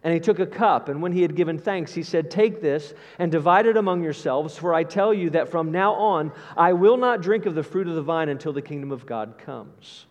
And 0.03 0.13
he 0.13 0.19
took 0.19 0.39
a 0.39 0.45
cup, 0.45 0.89
and 0.89 1.01
when 1.01 1.13
he 1.13 1.21
had 1.21 1.35
given 1.35 1.57
thanks, 1.57 1.93
he 1.93 2.03
said, 2.03 2.29
Take 2.29 2.61
this 2.61 2.93
and 3.19 3.31
divide 3.31 3.65
it 3.65 3.77
among 3.77 4.03
yourselves, 4.03 4.57
for 4.57 4.73
I 4.73 4.83
tell 4.83 5.13
you 5.13 5.29
that 5.29 5.49
from 5.49 5.71
now 5.71 5.93
on 5.93 6.33
I 6.57 6.73
will 6.73 6.97
not 6.97 7.21
drink 7.21 7.45
of 7.45 7.55
the 7.55 7.63
fruit 7.63 7.87
of 7.87 7.95
the 7.95 8.01
vine 8.01 8.27
until 8.27 8.51
the 8.51 8.61
kingdom 8.61 8.91
of 8.91 9.05
God 9.05 9.37
comes. 9.37 10.05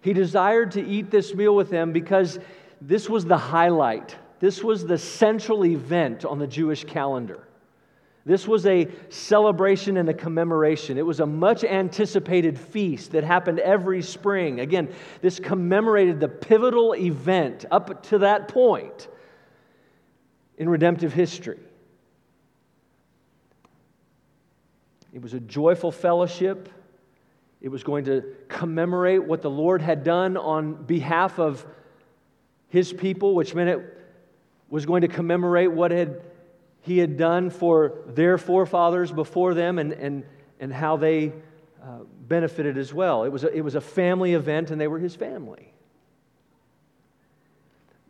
He 0.00 0.14
desired 0.14 0.72
to 0.72 0.86
eat 0.86 1.10
this 1.10 1.34
meal 1.34 1.54
with 1.54 1.68
them 1.68 1.92
because 1.92 2.38
this 2.80 3.08
was 3.08 3.26
the 3.26 3.36
highlight. 3.36 4.16
This 4.40 4.62
was 4.62 4.86
the 4.86 4.98
central 4.98 5.66
event 5.66 6.24
on 6.24 6.38
the 6.38 6.46
Jewish 6.46 6.84
calendar. 6.84 7.47
This 8.28 8.46
was 8.46 8.66
a 8.66 8.86
celebration 9.08 9.96
and 9.96 10.06
a 10.10 10.12
commemoration. 10.12 10.98
It 10.98 11.06
was 11.06 11.20
a 11.20 11.24
much 11.24 11.64
anticipated 11.64 12.58
feast 12.58 13.12
that 13.12 13.24
happened 13.24 13.58
every 13.58 14.02
spring. 14.02 14.60
Again, 14.60 14.92
this 15.22 15.40
commemorated 15.40 16.20
the 16.20 16.28
pivotal 16.28 16.94
event 16.94 17.64
up 17.70 18.02
to 18.08 18.18
that 18.18 18.48
point 18.48 19.08
in 20.58 20.68
redemptive 20.68 21.14
history. 21.14 21.58
It 25.14 25.22
was 25.22 25.32
a 25.32 25.40
joyful 25.40 25.90
fellowship. 25.90 26.68
It 27.62 27.70
was 27.70 27.82
going 27.82 28.04
to 28.04 28.34
commemorate 28.48 29.24
what 29.24 29.40
the 29.40 29.48
Lord 29.48 29.80
had 29.80 30.04
done 30.04 30.36
on 30.36 30.74
behalf 30.74 31.38
of 31.38 31.64
his 32.68 32.92
people, 32.92 33.34
which 33.34 33.54
meant 33.54 33.70
it 33.70 33.98
was 34.68 34.84
going 34.84 35.00
to 35.00 35.08
commemorate 35.08 35.72
what 35.72 35.92
had, 35.92 36.20
he 36.82 36.98
had 36.98 37.16
done 37.16 37.50
for 37.50 37.92
their 38.06 38.38
forefathers 38.38 39.12
before 39.12 39.54
them 39.54 39.78
and, 39.78 39.92
and, 39.92 40.24
and 40.60 40.72
how 40.72 40.96
they 40.96 41.32
uh, 41.82 41.98
benefited 42.28 42.78
as 42.78 42.92
well. 42.92 43.24
It 43.24 43.30
was, 43.30 43.44
a, 43.44 43.54
it 43.54 43.60
was 43.62 43.74
a 43.74 43.80
family 43.80 44.34
event, 44.34 44.70
and 44.70 44.80
they 44.80 44.88
were 44.88 44.98
his 44.98 45.14
family. 45.14 45.72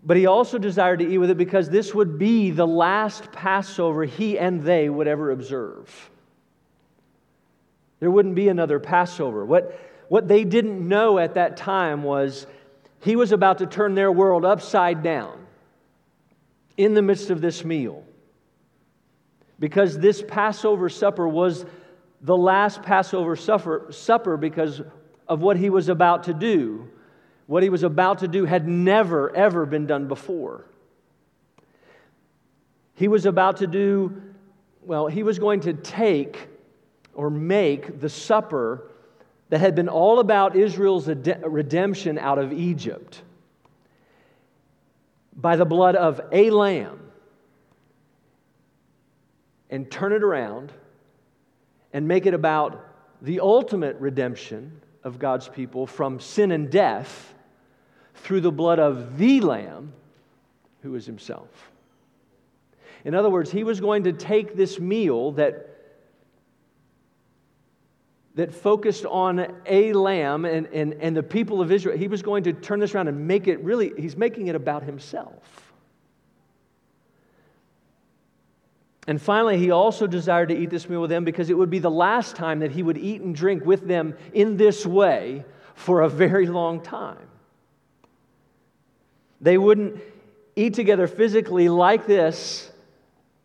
But 0.04 0.16
he 0.16 0.26
also 0.26 0.58
desired 0.58 1.00
to 1.00 1.08
eat 1.08 1.18
with 1.18 1.30
it 1.30 1.36
because 1.36 1.68
this 1.68 1.94
would 1.94 2.18
be 2.18 2.50
the 2.50 2.66
last 2.66 3.32
Passover 3.32 4.04
he 4.04 4.38
and 4.38 4.62
they 4.62 4.88
would 4.88 5.08
ever 5.08 5.30
observe. 5.30 6.10
There 8.00 8.10
wouldn't 8.10 8.34
be 8.34 8.48
another 8.48 8.78
Passover. 8.78 9.44
What, 9.44 9.78
what 10.08 10.28
they 10.28 10.44
didn't 10.44 10.86
know 10.86 11.18
at 11.18 11.34
that 11.34 11.56
time 11.56 12.02
was 12.02 12.46
he 13.00 13.16
was 13.16 13.32
about 13.32 13.58
to 13.58 13.66
turn 13.66 13.94
their 13.94 14.12
world 14.12 14.44
upside 14.44 15.02
down 15.02 15.46
in 16.76 16.94
the 16.94 17.02
midst 17.02 17.30
of 17.30 17.40
this 17.40 17.64
meal. 17.64 18.04
Because 19.58 19.98
this 19.98 20.22
Passover 20.22 20.88
supper 20.88 21.26
was 21.26 21.66
the 22.20 22.36
last 22.36 22.82
Passover 22.82 23.36
supper, 23.36 23.86
supper 23.90 24.36
because 24.36 24.82
of 25.26 25.40
what 25.40 25.56
he 25.56 25.70
was 25.70 25.88
about 25.88 26.24
to 26.24 26.34
do. 26.34 26.88
What 27.46 27.62
he 27.62 27.68
was 27.70 27.82
about 27.82 28.18
to 28.18 28.28
do 28.28 28.44
had 28.44 28.68
never, 28.68 29.34
ever 29.34 29.66
been 29.66 29.86
done 29.86 30.06
before. 30.06 30.66
He 32.94 33.08
was 33.08 33.26
about 33.26 33.58
to 33.58 33.66
do, 33.66 34.20
well, 34.82 35.06
he 35.06 35.22
was 35.22 35.38
going 35.38 35.60
to 35.60 35.72
take 35.72 36.48
or 37.14 37.30
make 37.30 38.00
the 38.00 38.08
supper 38.08 38.90
that 39.50 39.60
had 39.60 39.74
been 39.74 39.88
all 39.88 40.18
about 40.18 40.56
Israel's 40.56 41.08
redemption 41.08 42.18
out 42.18 42.38
of 42.38 42.52
Egypt 42.52 43.22
by 45.34 45.56
the 45.56 45.64
blood 45.64 45.96
of 45.96 46.20
a 46.32 46.50
lamb 46.50 47.07
and 49.70 49.90
turn 49.90 50.12
it 50.12 50.22
around 50.22 50.72
and 51.92 52.06
make 52.06 52.26
it 52.26 52.34
about 52.34 52.84
the 53.22 53.40
ultimate 53.40 53.96
redemption 53.98 54.80
of 55.04 55.18
God's 55.18 55.48
people 55.48 55.86
from 55.86 56.20
sin 56.20 56.52
and 56.52 56.70
death 56.70 57.34
through 58.14 58.40
the 58.40 58.52
blood 58.52 58.78
of 58.78 59.18
the 59.18 59.40
lamb 59.40 59.92
who 60.82 60.94
is 60.94 61.06
himself. 61.06 61.70
In 63.04 63.14
other 63.14 63.30
words, 63.30 63.50
he 63.50 63.64
was 63.64 63.80
going 63.80 64.04
to 64.04 64.12
take 64.12 64.56
this 64.56 64.78
meal 64.78 65.32
that 65.32 65.68
that 68.38 68.54
focused 68.54 69.04
on 69.04 69.52
a 69.66 69.92
lamb 69.94 70.44
and, 70.44 70.68
and, 70.68 70.94
and 71.00 71.16
the 71.16 71.22
people 71.24 71.60
of 71.60 71.72
Israel. 71.72 71.98
He 71.98 72.06
was 72.06 72.22
going 72.22 72.44
to 72.44 72.52
turn 72.52 72.78
this 72.78 72.94
around 72.94 73.08
and 73.08 73.26
make 73.26 73.48
it 73.48 73.58
really, 73.64 73.92
he's 73.98 74.16
making 74.16 74.46
it 74.46 74.54
about 74.54 74.84
himself. 74.84 75.67
And 79.08 79.20
finally, 79.20 79.56
he 79.56 79.70
also 79.70 80.06
desired 80.06 80.50
to 80.50 80.56
eat 80.56 80.68
this 80.68 80.86
meal 80.86 81.00
with 81.00 81.08
them 81.08 81.24
because 81.24 81.48
it 81.48 81.56
would 81.56 81.70
be 81.70 81.78
the 81.78 81.90
last 81.90 82.36
time 82.36 82.58
that 82.58 82.72
he 82.72 82.82
would 82.82 82.98
eat 82.98 83.22
and 83.22 83.34
drink 83.34 83.64
with 83.64 83.88
them 83.88 84.14
in 84.34 84.58
this 84.58 84.84
way 84.84 85.46
for 85.74 86.02
a 86.02 86.10
very 86.10 86.46
long 86.46 86.82
time. 86.82 87.26
They 89.40 89.56
wouldn't 89.56 89.98
eat 90.56 90.74
together 90.74 91.06
physically 91.06 91.70
like 91.70 92.06
this 92.06 92.70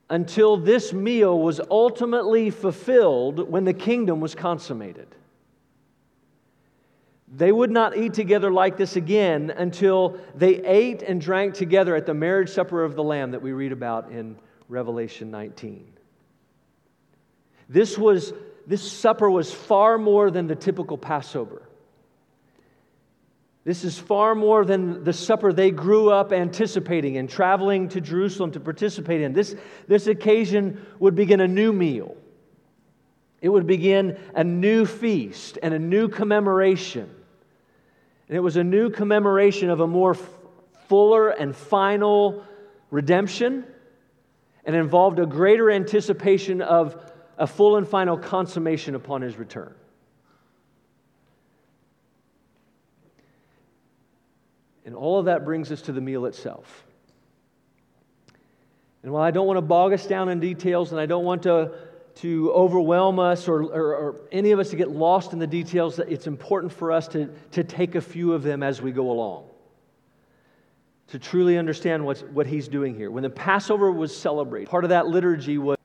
until 0.10 0.58
this 0.58 0.92
meal 0.92 1.40
was 1.40 1.62
ultimately 1.72 2.50
fulfilled 2.50 3.50
when 3.50 3.64
the 3.64 3.74
kingdom 3.74 4.20
was 4.20 4.36
consummated. 4.36 5.08
They 7.30 7.54
would 7.54 7.72
not 7.72 7.96
eat 7.96 8.14
together 8.14 8.52
like 8.52 8.76
this 8.76 8.98
again 8.98 9.50
until 9.50 10.20
they 10.36 10.56
ate 10.66 11.04
and 11.04 11.22
drank 11.22 11.54
together 11.54 11.96
at 11.96 12.06
the 12.06 12.14
marriage 12.14 12.50
supper 12.50 12.84
of 12.84 12.96
the 12.96 13.04
Lamb 13.04 13.32
that 13.32 13.42
we 13.42 13.54
read 13.54 13.72
about 13.72 14.12
in 14.12 14.36
Revelation 14.70 15.32
19. 15.32 15.94
This, 17.70 17.98
was, 17.98 18.34
this 18.68 18.90
supper 18.90 19.30
was 19.30 19.52
far 19.52 19.98
more 19.98 20.32
than 20.32 20.48
the 20.48 20.56
typical 20.56 20.98
Passover. 20.98 21.64
This 23.66 23.86
is 23.86 23.98
far 23.98 24.36
more 24.36 24.66
than 24.66 25.06
the 25.06 25.14
supper 25.14 25.54
they 25.54 25.72
grew 25.72 26.10
up 26.10 26.34
anticipating 26.34 27.18
and 27.18 27.30
traveling 27.30 27.88
to 27.90 28.02
Jerusalem 28.02 28.52
to 28.52 28.60
participate 28.60 29.22
in. 29.22 29.32
This, 29.32 29.56
this 29.88 30.08
occasion 30.08 30.86
would 31.00 31.16
begin 31.16 31.40
a 31.40 31.48
new 31.48 31.72
meal. 31.72 32.18
It 33.42 33.50
would 33.50 33.66
begin 33.66 34.18
a 34.36 34.44
new 34.44 34.86
feast 34.86 35.58
and 35.64 35.74
a 35.74 35.80
new 35.80 36.10
commemoration. 36.10 37.10
And 38.28 38.38
it 38.38 38.42
was 38.42 38.58
a 38.58 38.64
new 38.64 38.90
commemoration 38.90 39.70
of 39.70 39.80
a 39.80 39.88
more 39.88 40.16
fuller 40.88 41.30
and 41.30 41.56
final 41.56 42.44
redemption 42.92 43.66
and 44.66 44.76
involved 44.76 45.20
a 45.20 45.26
greater 45.26 45.70
anticipation 45.70 46.62
of 46.62 47.12
a 47.38 47.48
full 47.48 47.78
and 47.78 47.88
final 47.88 48.18
consummation 48.18 48.96
upon 48.96 49.22
his 49.22 49.38
return. 49.38 49.74
And 54.86 54.96
all 54.96 55.20
of 55.20 55.26
that 55.26 55.46
brings 55.46 55.72
us 55.72 55.82
to 55.84 55.92
the 55.92 56.02
meal 56.02 56.26
itself. 56.26 56.86
And 59.02 59.12
while 59.12 59.24
I 59.24 59.32
don't 59.32 59.48
want 59.48 59.58
to 59.58 59.62
bog 59.62 59.94
us 59.94 60.06
down 60.06 60.30
in 60.30 60.40
details 60.40 60.92
and 60.92 61.00
I 61.00 61.06
don't 61.06 61.26
want 61.26 61.44
to, 61.44 61.72
to 62.16 62.52
overwhelm 62.54 63.20
us 63.20 63.48
or, 63.48 63.64
or, 63.64 63.96
or 63.96 64.22
any 64.32 64.52
of 64.52 64.60
us 64.60 64.70
to 64.70 64.76
get 64.76 64.90
lost 64.90 65.34
in 65.34 65.40
the 65.40 65.48
details, 65.48 66.00
it's 66.00 66.28
important 66.28 66.72
for 66.72 66.92
us 66.92 67.08
to, 67.10 67.30
to 67.52 67.64
take 67.64 67.96
a 67.96 68.02
few 68.02 68.34
of 68.34 68.44
them 68.44 68.64
as 68.64 68.82
we 68.82 68.92
go 68.92 69.12
along 69.12 69.46
to 71.14 71.20
truly 71.20 71.60
understand 71.60 72.04
what's, 72.04 72.22
what 72.22 72.48
he's 72.48 72.68
doing 72.68 72.96
here. 72.96 73.12
When 73.12 73.22
the 73.22 73.30
Passover 73.30 73.92
was 73.92 74.18
celebrated, 74.18 74.68
part 74.68 74.84
of 74.84 74.90
that 74.90 75.06
liturgy 75.06 75.60
was 75.60 75.78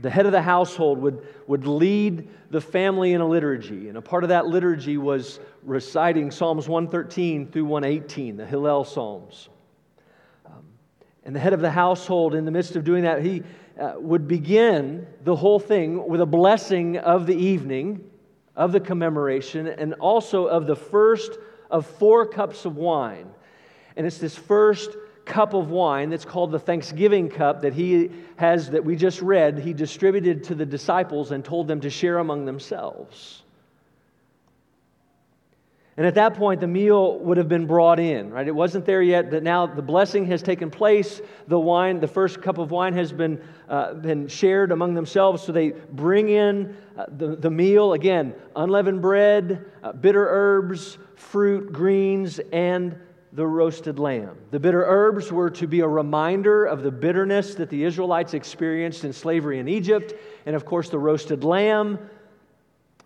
the 0.00 0.10
head 0.10 0.26
of 0.26 0.32
the 0.32 0.42
household 0.42 0.98
would, 0.98 1.24
would 1.46 1.64
lead 1.64 2.28
the 2.50 2.60
family 2.60 3.12
in 3.12 3.20
a 3.20 3.26
liturgy, 3.26 3.88
and 3.88 3.96
a 3.96 4.02
part 4.02 4.24
of 4.24 4.30
that 4.30 4.46
liturgy 4.46 4.98
was 4.98 5.38
reciting 5.62 6.32
Psalms 6.32 6.68
113 6.68 7.52
through 7.52 7.66
118, 7.66 8.36
the 8.36 8.44
Hallel 8.44 8.84
Psalms. 8.84 9.48
Um, 10.44 10.64
and 11.24 11.36
the 11.36 11.40
head 11.40 11.52
of 11.52 11.60
the 11.60 11.70
household, 11.70 12.34
in 12.34 12.44
the 12.44 12.50
midst 12.50 12.74
of 12.74 12.82
doing 12.82 13.04
that, 13.04 13.22
he 13.22 13.44
uh, 13.80 13.92
would 13.98 14.26
begin 14.26 15.06
the 15.22 15.36
whole 15.36 15.60
thing 15.60 16.04
with 16.08 16.20
a 16.20 16.26
blessing 16.26 16.98
of 16.98 17.26
the 17.26 17.36
evening, 17.36 18.10
of 18.56 18.72
the 18.72 18.80
commemoration, 18.80 19.68
and 19.68 19.94
also 19.94 20.46
of 20.46 20.66
the 20.66 20.74
first 20.74 21.38
of 21.70 21.86
four 21.86 22.26
cups 22.26 22.64
of 22.64 22.76
wine. 22.76 23.30
And 23.98 24.06
it's 24.06 24.18
this 24.18 24.36
first 24.36 24.96
cup 25.24 25.54
of 25.54 25.70
wine 25.70 26.08
that's 26.08 26.24
called 26.24 26.52
the 26.52 26.58
Thanksgiving 26.58 27.28
cup 27.28 27.60
that 27.62 27.74
he 27.74 28.10
has, 28.36 28.70
that 28.70 28.84
we 28.84 28.94
just 28.94 29.20
read, 29.20 29.58
he 29.58 29.74
distributed 29.74 30.44
to 30.44 30.54
the 30.54 30.64
disciples 30.64 31.32
and 31.32 31.44
told 31.44 31.66
them 31.66 31.80
to 31.80 31.90
share 31.90 32.18
among 32.18 32.44
themselves. 32.44 33.42
And 35.96 36.06
at 36.06 36.14
that 36.14 36.34
point, 36.34 36.60
the 36.60 36.68
meal 36.68 37.18
would 37.18 37.38
have 37.38 37.48
been 37.48 37.66
brought 37.66 37.98
in, 37.98 38.30
right? 38.30 38.46
It 38.46 38.54
wasn't 38.54 38.86
there 38.86 39.02
yet, 39.02 39.32
but 39.32 39.42
now 39.42 39.66
the 39.66 39.82
blessing 39.82 40.26
has 40.26 40.42
taken 40.44 40.70
place. 40.70 41.20
The 41.48 41.58
wine, 41.58 41.98
the 41.98 42.06
first 42.06 42.40
cup 42.40 42.58
of 42.58 42.70
wine 42.70 42.94
has 42.94 43.10
been, 43.10 43.42
uh, 43.68 43.94
been 43.94 44.28
shared 44.28 44.70
among 44.70 44.94
themselves. 44.94 45.42
So 45.42 45.50
they 45.50 45.70
bring 45.70 46.28
in 46.28 46.76
uh, 46.96 47.06
the, 47.08 47.34
the 47.34 47.50
meal 47.50 47.94
again 47.94 48.32
unleavened 48.54 49.02
bread, 49.02 49.72
uh, 49.82 49.90
bitter 49.90 50.24
herbs, 50.24 50.98
fruit, 51.16 51.72
greens, 51.72 52.38
and 52.52 52.96
the 53.32 53.46
roasted 53.46 53.98
lamb. 53.98 54.36
The 54.50 54.58
bitter 54.58 54.84
herbs 54.84 55.30
were 55.30 55.50
to 55.50 55.66
be 55.66 55.80
a 55.80 55.88
reminder 55.88 56.64
of 56.64 56.82
the 56.82 56.90
bitterness 56.90 57.54
that 57.56 57.68
the 57.68 57.84
Israelites 57.84 58.34
experienced 58.34 59.04
in 59.04 59.12
slavery 59.12 59.58
in 59.58 59.68
Egypt. 59.68 60.14
And 60.46 60.56
of 60.56 60.64
course, 60.64 60.88
the 60.88 60.98
roasted 60.98 61.44
lamb 61.44 61.98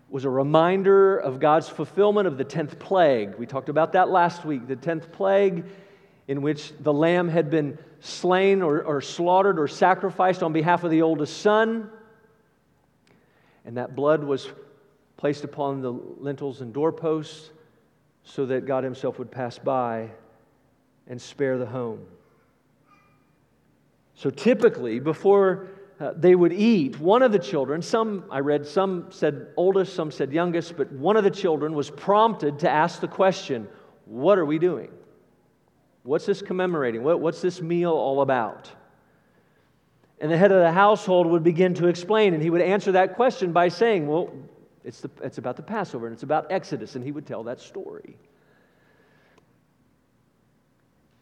was 0.09 0.25
a 0.25 0.29
reminder 0.29 1.17
of 1.17 1.39
God's 1.39 1.67
fulfillment 1.67 2.27
of 2.27 2.37
the 2.37 2.45
10th 2.45 2.79
plague. 2.79 3.35
We 3.35 3.45
talked 3.45 3.69
about 3.69 3.93
that 3.93 4.09
last 4.09 4.45
week. 4.45 4.67
The 4.67 4.75
10th 4.75 5.11
plague, 5.11 5.65
in 6.27 6.41
which 6.41 6.71
the 6.79 6.93
lamb 6.93 7.27
had 7.27 7.49
been 7.49 7.77
slain 7.99 8.61
or, 8.61 8.81
or 8.83 9.01
slaughtered 9.01 9.59
or 9.59 9.67
sacrificed 9.67 10.43
on 10.43 10.53
behalf 10.53 10.83
of 10.83 10.91
the 10.91 11.01
oldest 11.01 11.41
son. 11.41 11.89
And 13.65 13.77
that 13.77 13.95
blood 13.95 14.23
was 14.23 14.47
placed 15.17 15.43
upon 15.43 15.81
the 15.81 15.91
lintels 15.91 16.61
and 16.61 16.73
doorposts 16.73 17.49
so 18.23 18.45
that 18.45 18.65
God 18.65 18.83
Himself 18.83 19.19
would 19.19 19.31
pass 19.31 19.57
by 19.57 20.09
and 21.07 21.21
spare 21.21 21.57
the 21.57 21.65
home. 21.65 22.05
So 24.15 24.29
typically, 24.29 24.99
before 24.99 25.69
uh, 25.99 26.13
they 26.15 26.35
would 26.35 26.53
eat, 26.53 26.99
one 26.99 27.21
of 27.21 27.31
the 27.31 27.39
children, 27.39 27.81
some 27.81 28.25
I 28.31 28.39
read, 28.39 28.65
some 28.65 29.07
said 29.09 29.47
oldest, 29.57 29.93
some 29.93 30.11
said 30.11 30.31
youngest, 30.31 30.77
but 30.77 30.91
one 30.91 31.17
of 31.17 31.23
the 31.23 31.31
children 31.31 31.73
was 31.73 31.89
prompted 31.89 32.59
to 32.59 32.69
ask 32.69 32.99
the 32.99 33.07
question, 33.07 33.67
What 34.05 34.37
are 34.37 34.45
we 34.45 34.59
doing? 34.59 34.91
What's 36.03 36.25
this 36.25 36.41
commemorating? 36.41 37.03
What, 37.03 37.21
what's 37.21 37.41
this 37.41 37.61
meal 37.61 37.91
all 37.91 38.21
about? 38.21 38.69
And 40.19 40.31
the 40.31 40.37
head 40.37 40.51
of 40.51 40.59
the 40.59 40.71
household 40.71 41.27
would 41.27 41.43
begin 41.43 41.73
to 41.75 41.87
explain, 41.87 42.33
and 42.33 42.41
he 42.41 42.49
would 42.49 42.61
answer 42.61 42.93
that 42.93 43.15
question 43.15 43.51
by 43.51 43.67
saying, 43.67 44.07
Well, 44.07 44.31
it's, 44.83 45.01
the, 45.01 45.09
it's 45.21 45.37
about 45.37 45.55
the 45.55 45.63
Passover 45.63 46.07
and 46.07 46.13
it's 46.13 46.23
about 46.23 46.51
Exodus, 46.51 46.95
and 46.95 47.03
he 47.03 47.11
would 47.11 47.25
tell 47.25 47.43
that 47.43 47.59
story. 47.59 48.17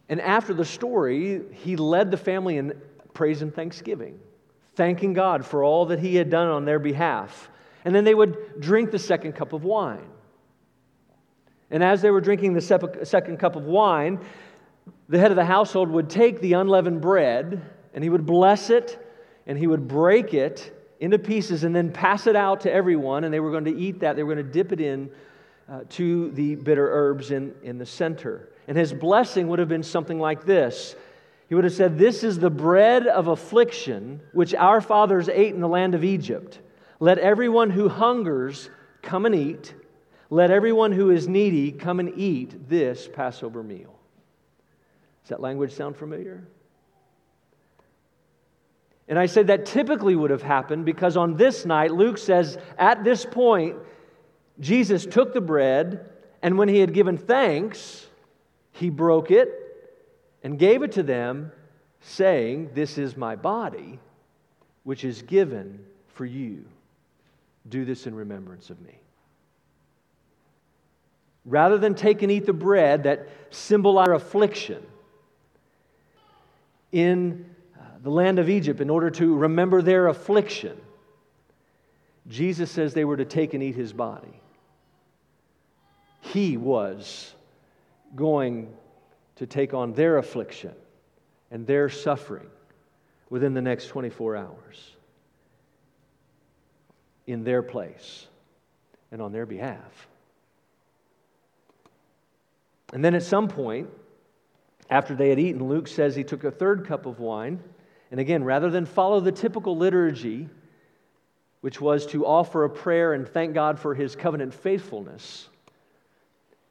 And 0.08 0.20
after 0.20 0.52
the 0.52 0.64
story, 0.64 1.42
he 1.52 1.76
led 1.76 2.10
the 2.10 2.16
family 2.16 2.58
in 2.58 2.72
praise 3.14 3.42
and 3.42 3.54
thanksgiving, 3.54 4.18
thanking 4.74 5.12
God 5.12 5.46
for 5.46 5.62
all 5.62 5.86
that 5.86 6.00
he 6.00 6.16
had 6.16 6.28
done 6.28 6.48
on 6.48 6.64
their 6.64 6.78
behalf. 6.78 7.50
And 7.84 7.94
then 7.94 8.04
they 8.04 8.14
would 8.14 8.60
drink 8.60 8.90
the 8.90 8.98
second 8.98 9.32
cup 9.32 9.52
of 9.52 9.64
wine. 9.64 10.08
And 11.70 11.82
as 11.82 12.02
they 12.02 12.10
were 12.10 12.20
drinking 12.20 12.52
the 12.52 12.60
second 13.04 13.38
cup 13.38 13.56
of 13.56 13.64
wine, 13.64 14.20
the 15.08 15.18
head 15.18 15.30
of 15.30 15.36
the 15.36 15.44
household 15.44 15.88
would 15.90 16.10
take 16.10 16.40
the 16.40 16.54
unleavened 16.54 17.00
bread 17.00 17.62
and 17.94 18.04
he 18.04 18.10
would 18.10 18.26
bless 18.26 18.70
it 18.70 18.98
and 19.46 19.58
he 19.58 19.66
would 19.66 19.88
break 19.88 20.34
it 20.34 20.72
into 21.02 21.18
pieces 21.18 21.64
and 21.64 21.74
then 21.74 21.90
pass 21.90 22.28
it 22.28 22.36
out 22.36 22.60
to 22.60 22.72
everyone. 22.72 23.24
And 23.24 23.34
they 23.34 23.40
were 23.40 23.50
going 23.50 23.64
to 23.64 23.76
eat 23.76 24.00
that. 24.00 24.14
They 24.14 24.22
were 24.22 24.32
going 24.32 24.46
to 24.46 24.52
dip 24.52 24.70
it 24.70 24.80
in 24.80 25.10
uh, 25.68 25.80
to 25.90 26.30
the 26.30 26.54
bitter 26.54 26.88
herbs 26.88 27.32
in, 27.32 27.52
in 27.64 27.76
the 27.76 27.84
center. 27.84 28.48
And 28.68 28.78
his 28.78 28.92
blessing 28.92 29.48
would 29.48 29.58
have 29.58 29.68
been 29.68 29.82
something 29.82 30.20
like 30.20 30.46
this 30.46 30.94
He 31.48 31.56
would 31.56 31.64
have 31.64 31.72
said, 31.72 31.98
This 31.98 32.22
is 32.22 32.38
the 32.38 32.50
bread 32.50 33.08
of 33.08 33.26
affliction 33.26 34.20
which 34.32 34.54
our 34.54 34.80
fathers 34.80 35.28
ate 35.28 35.52
in 35.52 35.60
the 35.60 35.68
land 35.68 35.96
of 35.96 36.04
Egypt. 36.04 36.60
Let 37.00 37.18
everyone 37.18 37.70
who 37.70 37.88
hungers 37.88 38.70
come 39.02 39.26
and 39.26 39.34
eat. 39.34 39.74
Let 40.30 40.52
everyone 40.52 40.92
who 40.92 41.10
is 41.10 41.26
needy 41.26 41.72
come 41.72 41.98
and 41.98 42.16
eat 42.16 42.68
this 42.68 43.08
Passover 43.12 43.64
meal. 43.64 43.98
Does 45.24 45.30
that 45.30 45.40
language 45.40 45.72
sound 45.72 45.96
familiar? 45.96 46.46
And 49.12 49.18
I 49.18 49.26
said 49.26 49.48
that 49.48 49.66
typically 49.66 50.16
would 50.16 50.30
have 50.30 50.40
happened 50.40 50.86
because 50.86 51.18
on 51.18 51.36
this 51.36 51.66
night, 51.66 51.90
Luke 51.92 52.16
says, 52.16 52.56
at 52.78 53.04
this 53.04 53.26
point, 53.26 53.76
Jesus 54.58 55.04
took 55.04 55.34
the 55.34 55.40
bread, 55.42 56.08
and 56.40 56.56
when 56.56 56.66
he 56.66 56.78
had 56.78 56.94
given 56.94 57.18
thanks, 57.18 58.06
he 58.70 58.88
broke 58.88 59.30
it 59.30 59.50
and 60.42 60.58
gave 60.58 60.82
it 60.82 60.92
to 60.92 61.02
them, 61.02 61.52
saying, 62.00 62.70
This 62.72 62.96
is 62.96 63.14
my 63.14 63.36
body, 63.36 64.00
which 64.84 65.04
is 65.04 65.20
given 65.20 65.84
for 66.14 66.24
you. 66.24 66.64
Do 67.68 67.84
this 67.84 68.06
in 68.06 68.14
remembrance 68.14 68.70
of 68.70 68.80
me. 68.80 68.98
Rather 71.44 71.76
than 71.76 71.94
take 71.94 72.22
and 72.22 72.32
eat 72.32 72.46
the 72.46 72.54
bread 72.54 73.02
that 73.02 73.28
symbolized 73.50 74.12
affliction, 74.12 74.82
in 76.92 77.51
the 78.02 78.10
land 78.10 78.38
of 78.40 78.50
Egypt 78.50 78.80
in 78.80 78.90
order 78.90 79.10
to 79.10 79.36
remember 79.36 79.80
their 79.80 80.08
affliction. 80.08 80.78
Jesus 82.28 82.70
says 82.70 82.94
they 82.94 83.04
were 83.04 83.16
to 83.16 83.24
take 83.24 83.54
and 83.54 83.62
eat 83.62 83.76
his 83.76 83.92
body. 83.92 84.40
He 86.20 86.56
was 86.56 87.34
going 88.14 88.72
to 89.36 89.46
take 89.46 89.72
on 89.72 89.92
their 89.92 90.18
affliction 90.18 90.74
and 91.50 91.66
their 91.66 91.88
suffering 91.88 92.48
within 93.30 93.54
the 93.54 93.62
next 93.62 93.86
24 93.86 94.36
hours 94.36 94.92
in 97.26 97.44
their 97.44 97.62
place 97.62 98.26
and 99.12 99.22
on 99.22 99.32
their 99.32 99.46
behalf. 99.46 100.08
And 102.92 103.04
then 103.04 103.14
at 103.14 103.22
some 103.22 103.48
point, 103.48 103.88
after 104.90 105.14
they 105.14 105.28
had 105.28 105.38
eaten, 105.38 105.68
Luke 105.68 105.88
says 105.88 106.14
he 106.14 106.24
took 106.24 106.44
a 106.44 106.50
third 106.50 106.86
cup 106.86 107.06
of 107.06 107.20
wine 107.20 107.62
And 108.12 108.20
again, 108.20 108.44
rather 108.44 108.68
than 108.68 108.84
follow 108.84 109.20
the 109.20 109.32
typical 109.32 109.74
liturgy, 109.74 110.50
which 111.62 111.80
was 111.80 112.06
to 112.08 112.26
offer 112.26 112.64
a 112.64 112.70
prayer 112.70 113.14
and 113.14 113.26
thank 113.26 113.54
God 113.54 113.78
for 113.78 113.94
his 113.94 114.14
covenant 114.14 114.52
faithfulness, 114.52 115.48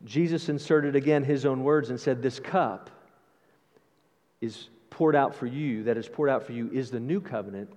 Jesus 0.05 0.49
inserted 0.49 0.95
again 0.95 1.23
his 1.23 1.43
own 1.43 1.63
words 1.63 1.89
and 1.89 1.99
said, 1.99 2.21
This 2.21 2.39
cup 2.39 2.91
is 4.39 4.69
poured 4.91 5.15
out 5.15 5.33
for 5.33 5.47
you, 5.47 5.83
that 5.85 5.97
is 5.97 6.07
poured 6.07 6.29
out 6.29 6.43
for 6.45 6.51
you, 6.51 6.69
is 6.71 6.91
the 6.91 6.99
new 6.99 7.19
covenant 7.19 7.71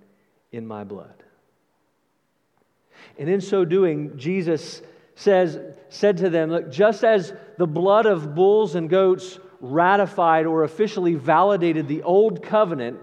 in 0.51 0.67
my 0.67 0.83
blood. 0.83 1.23
And 3.17 3.27
in 3.27 3.41
so 3.41 3.65
doing, 3.65 4.15
Jesus 4.15 4.83
says, 5.15 5.59
said 5.89 6.17
to 6.17 6.29
them, 6.29 6.51
Look, 6.51 6.71
just 6.71 7.03
as 7.03 7.33
the 7.57 7.65
blood 7.65 8.05
of 8.05 8.35
bulls 8.35 8.75
and 8.75 8.87
goats 8.87 9.39
ratified 9.59 10.45
or 10.45 10.63
officially 10.63 11.15
validated 11.15 11.87
the 11.87 12.03
old 12.03 12.43
covenant, 12.43 12.99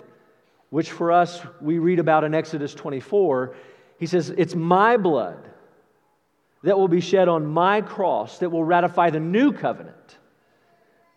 which 0.73 0.91
for 0.91 1.13
us 1.13 1.39
we 1.61 1.79
read 1.79 1.99
about 1.99 2.25
in 2.25 2.33
Exodus 2.33 2.73
24, 2.73 3.55
he 3.99 4.07
says, 4.07 4.31
It's 4.31 4.55
my 4.55 4.97
blood 4.97 5.51
that 6.63 6.79
will 6.79 6.89
be 6.89 7.03
shed 7.03 7.29
on 7.29 7.45
my 7.45 7.83
cross 7.83 8.39
that 8.39 8.49
will 8.49 8.65
ratify 8.65 9.11
the 9.11 9.21
new 9.21 9.53
covenant 9.53 10.17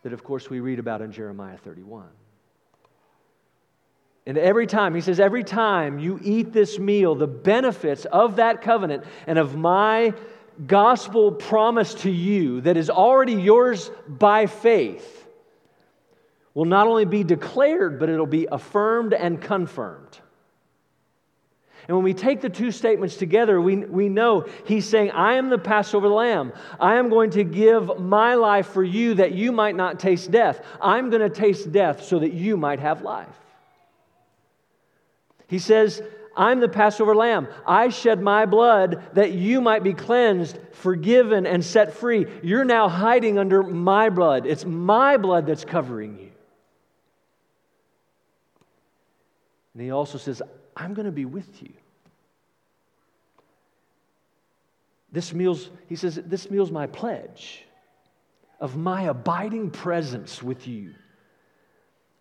that, 0.03 0.11
of 0.11 0.25
course, 0.25 0.49
we 0.49 0.59
read 0.59 0.77
about 0.77 1.01
in 1.01 1.13
Jeremiah 1.13 1.55
31. 1.55 2.03
And 4.25 4.37
every 4.37 4.67
time, 4.67 4.93
he 4.93 4.99
says, 4.99 5.21
every 5.21 5.45
time 5.45 5.99
you 5.99 6.19
eat 6.21 6.51
this 6.51 6.77
meal, 6.77 7.15
the 7.15 7.25
benefits 7.25 8.03
of 8.03 8.35
that 8.35 8.61
covenant 8.61 9.05
and 9.25 9.39
of 9.39 9.55
my 9.55 10.13
gospel 10.67 11.31
promise 11.31 11.93
to 11.93 12.11
you 12.11 12.59
that 12.61 12.75
is 12.75 12.89
already 12.89 13.35
yours 13.35 13.89
by 14.05 14.47
faith 14.47 15.24
will 16.55 16.65
not 16.65 16.87
only 16.87 17.05
be 17.05 17.23
declared, 17.23 17.99
but 17.99 18.09
it'll 18.09 18.25
be 18.25 18.47
affirmed 18.51 19.13
and 19.13 19.39
confirmed. 19.39 20.19
And 21.87 21.95
when 21.95 22.03
we 22.03 22.15
take 22.15 22.41
the 22.41 22.49
two 22.49 22.71
statements 22.71 23.15
together, 23.15 23.61
we, 23.61 23.75
we 23.75 24.09
know 24.09 24.47
he's 24.65 24.89
saying, 24.89 25.11
I 25.11 25.33
am 25.33 25.49
the 25.49 25.59
Passover 25.59 26.07
lamb. 26.07 26.51
I 26.79 26.95
am 26.95 27.09
going 27.09 27.29
to 27.31 27.43
give 27.43 27.99
my 27.99 28.33
life 28.33 28.67
for 28.67 28.83
you 28.83 29.15
that 29.15 29.33
you 29.33 29.51
might 29.51 29.75
not 29.75 29.99
taste 29.99 30.31
death. 30.31 30.65
I'm 30.81 31.11
going 31.11 31.21
to 31.21 31.29
taste 31.29 31.71
death 31.71 32.03
so 32.03 32.17
that 32.19 32.33
you 32.33 32.57
might 32.57 32.79
have 32.79 33.03
life. 33.03 33.27
He 35.47 35.59
says, 35.59 36.01
I'm 36.35 36.59
the 36.59 36.67
Passover 36.67 37.15
lamb. 37.15 37.47
I 37.67 37.89
shed 37.89 38.19
my 38.19 38.47
blood 38.47 39.03
that 39.13 39.33
you 39.33 39.61
might 39.61 39.83
be 39.83 39.93
cleansed, 39.93 40.57
forgiven, 40.71 41.45
and 41.45 41.63
set 41.63 41.93
free. 41.93 42.25
You're 42.41 42.65
now 42.65 42.89
hiding 42.89 43.37
under 43.37 43.61
my 43.61 44.09
blood. 44.09 44.47
It's 44.47 44.65
my 44.65 45.17
blood 45.17 45.45
that's 45.45 45.65
covering 45.65 46.17
you. 46.17 46.24
And 49.75 49.83
he 49.83 49.91
also 49.91 50.17
says, 50.17 50.41
I'm 50.75 50.93
going 50.93 51.05
to 51.05 51.11
be 51.11 51.25
with 51.25 51.61
you. 51.61 51.73
This 55.11 55.33
meal's, 55.33 55.69
he 55.87 55.97
says, 55.97 56.15
this 56.25 56.49
meal's 56.49 56.71
my 56.71 56.87
pledge 56.87 57.65
of 58.61 58.77
my 58.77 59.03
abiding 59.03 59.69
presence 59.69 60.41
with 60.41 60.65
you. 60.65 60.93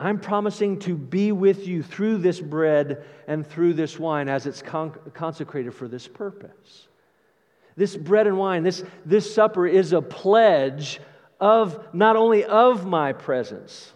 I'm 0.00 0.18
promising 0.18 0.80
to 0.80 0.96
be 0.96 1.30
with 1.30 1.68
you 1.68 1.84
through 1.84 2.18
this 2.18 2.40
bread 2.40 3.04
and 3.28 3.46
through 3.46 3.74
this 3.74 3.98
wine 3.98 4.28
as 4.28 4.46
it's 4.46 4.60
con- 4.60 4.98
consecrated 5.14 5.72
for 5.72 5.86
this 5.86 6.08
purpose. 6.08 6.88
This 7.76 7.96
bread 7.96 8.26
and 8.26 8.36
wine, 8.36 8.64
this, 8.64 8.84
this 9.06 9.32
supper 9.32 9.66
is 9.66 9.92
a 9.92 10.02
pledge 10.02 11.00
of 11.40 11.94
not 11.94 12.16
only 12.16 12.44
of 12.44 12.84
my 12.84 13.12
presence, 13.12 13.92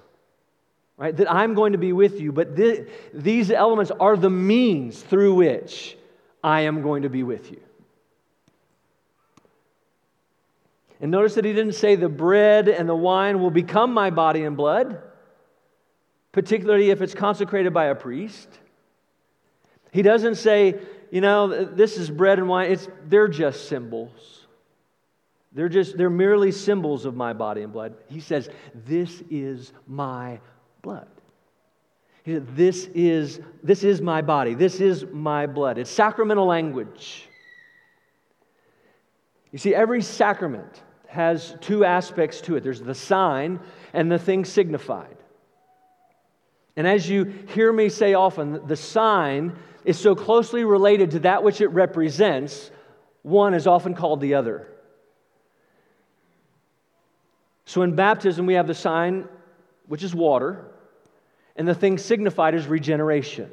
right, 0.99 1.17
that 1.17 1.33
I'm 1.33 1.55
going 1.55 1.73
to 1.73 1.79
be 1.79 1.95
with 1.95 2.21
you, 2.21 2.33
but 2.33 2.57
th- 2.57 2.87
these 3.15 3.51
elements 3.51 3.91
are 3.99 4.17
the 4.17 4.31
means 4.31 5.01
through 5.01 5.35
which 5.35 5.97
I 6.45 6.63
am 6.63 6.83
going 6.83 7.03
to 7.03 7.09
be 7.09 7.23
with 7.23 7.51
you. 7.51 7.61
And 11.01 11.11
notice 11.11 11.35
that 11.37 11.45
he 11.45 11.53
didn't 11.53 11.75
say 11.75 11.95
the 11.95 12.09
bread 12.09 12.69
and 12.69 12.89
the 12.89 12.95
wine 12.95 13.41
will 13.41 13.51
become 13.51 13.95
my 13.95 14.11
body 14.11 14.45
and 14.45 14.57
blood 14.57 15.01
particularly 16.33 16.91
if 16.91 17.03
it's 17.03 17.15
consecrated 17.15 17.73
by 17.73 17.87
a 17.87 17.95
priest. 17.95 18.49
He 19.93 20.03
doesn't 20.03 20.37
say, 20.37 20.79
you 21.11 21.21
know, 21.21 21.65
this 21.65 21.97
is 21.97 22.11
bread 22.11 22.39
and 22.39 22.49
wine. 22.49 22.71
It's, 22.71 22.89
they're 23.07 23.29
just 23.29 23.69
symbols. 23.69 24.47
They're 25.53 25.69
just, 25.69 25.97
they're 25.97 26.11
merely 26.11 26.53
symbols 26.53 27.07
of 27.07 27.17
my 27.17 27.33
body 27.33 27.63
and 27.63 27.73
blood. 27.73 27.97
He 28.09 28.21
says, 28.21 28.51
this 28.73 29.23
is 29.31 29.73
my 29.87 30.41
blood. 30.83 31.09
He 32.25 32.35
said, 32.35 32.57
this 32.57 32.87
is, 32.95 33.41
this 33.63 33.85
is 33.85 34.01
my 34.01 34.23
body. 34.23 34.55
This 34.55 34.81
is 34.81 35.07
my 35.13 35.47
blood. 35.47 35.79
It's 35.79 35.91
sacramental 35.91 36.47
language. 36.47 37.29
You 39.51 39.59
see, 39.59 39.75
every 39.75 40.03
sacrament 40.03 40.83
has 41.07 41.57
two 41.63 41.87
aspects 41.87 42.43
to 42.43 42.57
it 42.57 42.63
there's 42.63 42.83
the 42.83 42.95
sign 42.95 43.61
and 43.95 44.13
the 44.13 44.19
thing 44.19 44.45
signified. 44.45 45.17
And 46.77 46.87
as 46.87 47.09
you 47.09 47.25
hear 47.55 47.73
me 47.73 47.89
say 47.89 48.15
often, 48.15 48.67
the 48.67 48.77
sign 48.77 49.57
is 49.85 49.99
so 49.99 50.15
closely 50.15 50.65
related 50.65 51.13
to 51.13 51.19
that 51.21 51.43
which 51.43 51.61
it 51.61 51.69
represents, 51.69 52.71
one 53.23 53.55
is 53.55 53.67
often 53.67 53.95
called 53.95 54.21
the 54.21 54.35
other. 54.35 54.69
So 57.65 57.83
in 57.83 57.95
baptism, 57.95 58.47
we 58.47 58.55
have 58.55 58.67
the 58.67 58.75
sign, 58.75 59.29
which 59.89 60.03
is 60.03 60.15
water, 60.15 60.65
and 61.57 61.67
the 61.67 61.75
thing 61.75 61.99
signified 61.99 62.55
is 62.55 62.67
regeneration. 62.67 63.51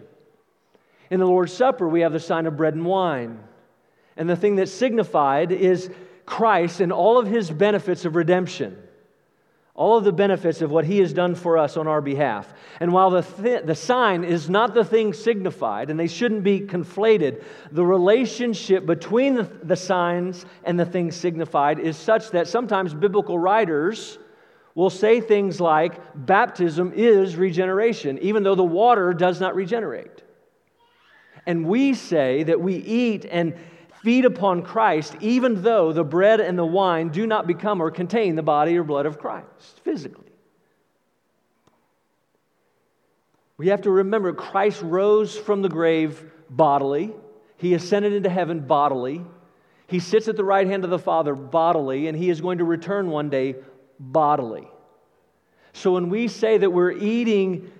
In 1.09 1.19
the 1.19 1.25
Lord's 1.25 1.53
Supper, 1.53 1.87
we 1.87 2.01
have 2.01 2.13
the 2.13 2.19
sign 2.19 2.45
of 2.45 2.55
bread 2.55 2.75
and 2.75 2.85
wine, 2.85 3.39
and 4.15 4.29
the 4.29 4.35
thing 4.35 4.55
that's 4.55 4.71
signified 4.71 5.51
is 5.51 5.89
Christ 6.25 6.81
and 6.81 6.91
all 6.91 7.17
of 7.17 7.27
his 7.27 7.49
benefits 7.49 8.05
of 8.05 8.15
redemption 8.15 8.77
all 9.75 9.97
of 9.97 10.05
the 10.05 10.13
benefits 10.13 10.61
of 10.61 10.71
what 10.71 10.85
he 10.85 10.99
has 10.99 11.11
done 11.11 11.35
for 11.35 11.57
us 11.57 11.75
on 11.75 11.85
our 11.85 11.99
behalf. 11.99 12.51
And 12.79 12.93
while 12.93 13.09
the, 13.09 13.21
th- 13.21 13.65
the 13.65 13.75
sign 13.75 14.23
is 14.23 14.49
not 14.49 14.73
the 14.73 14.85
thing 14.85 15.13
signified, 15.13 15.89
and 15.89 15.99
they 15.99 16.07
shouldn't 16.07 16.43
be 16.43 16.61
conflated, 16.61 17.43
the 17.73 17.85
relationship 17.85 18.85
between 18.85 19.35
the, 19.35 19.43
the 19.43 19.75
signs 19.75 20.45
and 20.63 20.79
the 20.79 20.85
thing 20.85 21.11
signified 21.11 21.79
is 21.79 21.97
such 21.97 22.31
that 22.31 22.47
sometimes 22.47 22.93
biblical 22.93 23.37
writers 23.37 24.17
will 24.75 24.89
say 24.89 25.21
things 25.21 25.61
like, 25.61 25.93
baptism 26.13 26.91
is 26.93 27.37
regeneration, 27.37 28.19
even 28.19 28.43
though 28.43 28.55
the 28.55 28.63
water 28.63 29.13
does 29.13 29.39
not 29.39 29.55
regenerate. 29.55 30.21
And 31.47 31.65
we 31.65 31.93
say 31.93 32.43
that 32.43 32.59
we 32.59 32.75
eat 32.75 33.25
and 33.29 33.55
feed 34.03 34.25
upon 34.25 34.61
Christ, 34.61 35.15
even 35.21 35.63
though 35.63 35.93
the 35.93 36.03
bread 36.03 36.41
and 36.41 36.59
the 36.59 36.65
wine 36.65 37.09
do 37.09 37.25
not 37.25 37.47
become 37.47 37.81
or 37.81 37.89
contain 37.89 38.35
the 38.35 38.43
body 38.43 38.77
or 38.77 38.83
blood 38.83 39.05
of 39.05 39.17
Christ 39.17 39.79
physically. 39.83 40.25
We 43.57 43.69
have 43.69 43.83
to 43.83 43.91
remember 43.91 44.33
Christ 44.33 44.81
rose 44.81 45.37
from 45.37 45.61
the 45.61 45.69
grave 45.69 46.31
bodily, 46.49 47.13
he 47.57 47.73
ascended 47.73 48.11
into 48.11 48.29
heaven 48.29 48.59
bodily, 48.59 49.23
he 49.87 49.99
sits 49.99 50.27
at 50.27 50.35
the 50.35 50.43
right 50.43 50.67
hand 50.67 50.83
of 50.83 50.89
the 50.89 50.99
Father 50.99 51.33
bodily, 51.33 52.07
and 52.07 52.17
he 52.17 52.29
is 52.29 52.41
going 52.41 52.57
to 52.57 52.65
return 52.65 53.09
one 53.09 53.29
day 53.29 53.55
bodily. 53.99 54.67
So 55.73 55.93
when 55.93 56.09
we 56.09 56.27
say 56.27 56.57
that 56.57 56.69
we're 56.69 56.91
eating 56.91 57.71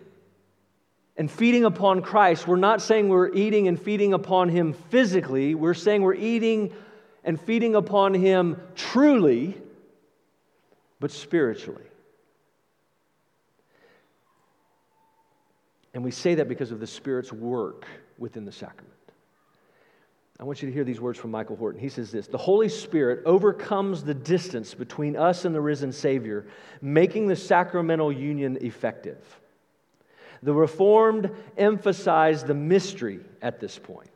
and 1.18 1.32
feeding 1.32 1.64
upon 1.64 2.02
Christ, 2.02 2.48
we're 2.48 2.58
not 2.58 2.82
saying 2.82 3.08
we're 3.08 3.34
eating 3.34 3.68
and 3.68 3.82
feeding 3.82 4.14
upon 4.14 4.50
Him 4.50 4.74
physically. 4.74 5.56
We're 5.56 5.74
saying 5.74 6.02
we're 6.02 6.14
eating 6.14 6.74
and 7.24 7.40
feeding 7.40 7.76
upon 7.76 8.14
Him 8.14 8.62
truly, 8.76 9.58
but 11.00 11.12
spiritually. 11.12 11.86
And 15.94 16.04
we 16.04 16.12
say 16.12 16.36
that 16.36 16.50
because 16.50 16.72
of 16.72 16.82
the 16.82 16.88
Spirit's 16.88 17.32
work 17.32 17.86
within 18.18 18.44
the 18.44 18.52
sacrament. 18.52 18.95
I 20.38 20.44
want 20.44 20.62
you 20.62 20.68
to 20.68 20.74
hear 20.74 20.84
these 20.84 21.00
words 21.00 21.18
from 21.18 21.32
Michael 21.32 21.56
Horton. 21.56 21.80
He 21.80 21.88
says 21.88 22.12
this 22.12 22.28
The 22.28 22.38
Holy 22.38 22.68
Spirit 22.68 23.22
overcomes 23.26 24.04
the 24.04 24.14
distance 24.14 24.74
between 24.74 25.16
us 25.16 25.46
and 25.46 25.56
the 25.56 25.62
risen 25.62 25.92
Savior, 25.92 26.46
making 26.82 27.28
the 27.28 27.36
sacramental 27.36 28.12
union 28.12 28.58
effective. 28.62 29.18
The 30.44 30.54
Reformed 30.54 31.32
emphasize 31.58 32.44
the 32.44 32.54
mystery 32.54 33.22
at 33.42 33.60
this 33.60 33.80
point. 33.80 34.10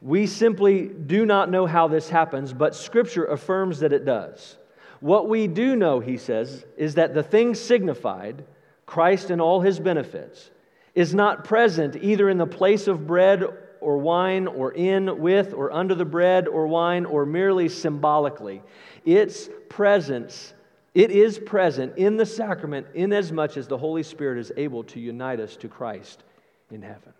We 0.00 0.26
simply 0.26 0.88
do 0.88 1.26
not 1.26 1.50
know 1.50 1.66
how 1.66 1.88
this 1.88 2.08
happens, 2.08 2.52
but 2.52 2.74
Scripture 2.74 3.24
affirms 3.24 3.80
that 3.80 3.92
it 3.92 4.04
does. 4.04 4.56
What 5.00 5.28
we 5.28 5.48
do 5.48 5.74
know, 5.74 5.98
he 5.98 6.16
says, 6.16 6.64
is 6.76 6.94
that 6.94 7.14
the 7.14 7.22
thing 7.22 7.56
signified, 7.56 8.44
Christ 8.86 9.30
and 9.30 9.40
all 9.40 9.60
his 9.60 9.80
benefits, 9.80 10.50
is 10.94 11.14
not 11.14 11.44
present 11.44 11.96
either 11.96 12.28
in 12.28 12.38
the 12.38 12.46
place 12.46 12.86
of 12.86 13.06
bread 13.06 13.44
or 13.82 13.98
wine, 13.98 14.46
or 14.46 14.72
in, 14.72 15.18
with, 15.20 15.52
or 15.52 15.72
under 15.72 15.94
the 15.94 16.04
bread 16.04 16.48
or 16.48 16.66
wine, 16.66 17.04
or 17.04 17.26
merely 17.26 17.68
symbolically. 17.68 18.62
Its 19.04 19.48
presence 19.68 20.54
it 20.94 21.10
is 21.10 21.38
present 21.38 21.96
in 21.96 22.16
the 22.16 22.26
sacrament 22.26 22.86
inasmuch 22.94 23.16
as 23.16 23.32
much 23.32 23.56
as 23.56 23.68
the 23.68 23.78
Holy 23.78 24.02
Spirit 24.02 24.38
is 24.38 24.52
able 24.56 24.84
to 24.84 25.00
unite 25.00 25.40
us 25.40 25.56
to 25.56 25.68
Christ 25.68 26.22
in 26.70 26.82
heaven. 26.82 27.14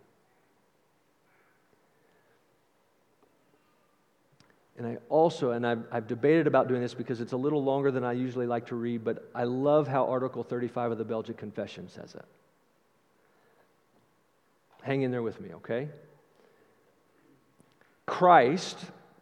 And 4.76 4.86
I 4.86 4.98
also, 5.08 5.52
and 5.52 5.66
I've, 5.66 5.84
I've, 5.92 6.06
debated 6.06 6.46
about 6.46 6.66
doing 6.66 6.80
this 6.80 6.94
because 6.94 7.20
it's 7.20 7.32
a 7.32 7.36
little 7.36 7.62
longer 7.62 7.90
than 7.90 8.04
I 8.04 8.12
usually 8.12 8.46
like 8.46 8.66
to 8.66 8.74
read, 8.74 9.04
but 9.04 9.30
I 9.34 9.44
love 9.44 9.86
how 9.86 10.06
Article 10.06 10.42
35 10.42 10.92
of 10.92 10.98
the 10.98 11.04
Belgic 11.04 11.36
Confession 11.36 11.88
says 11.88 12.14
it. 12.14 12.24
Hang 14.82 15.02
in 15.02 15.10
there 15.10 15.22
with 15.22 15.40
me, 15.40 15.52
okay? 15.54 15.88
Christ, 18.06 18.78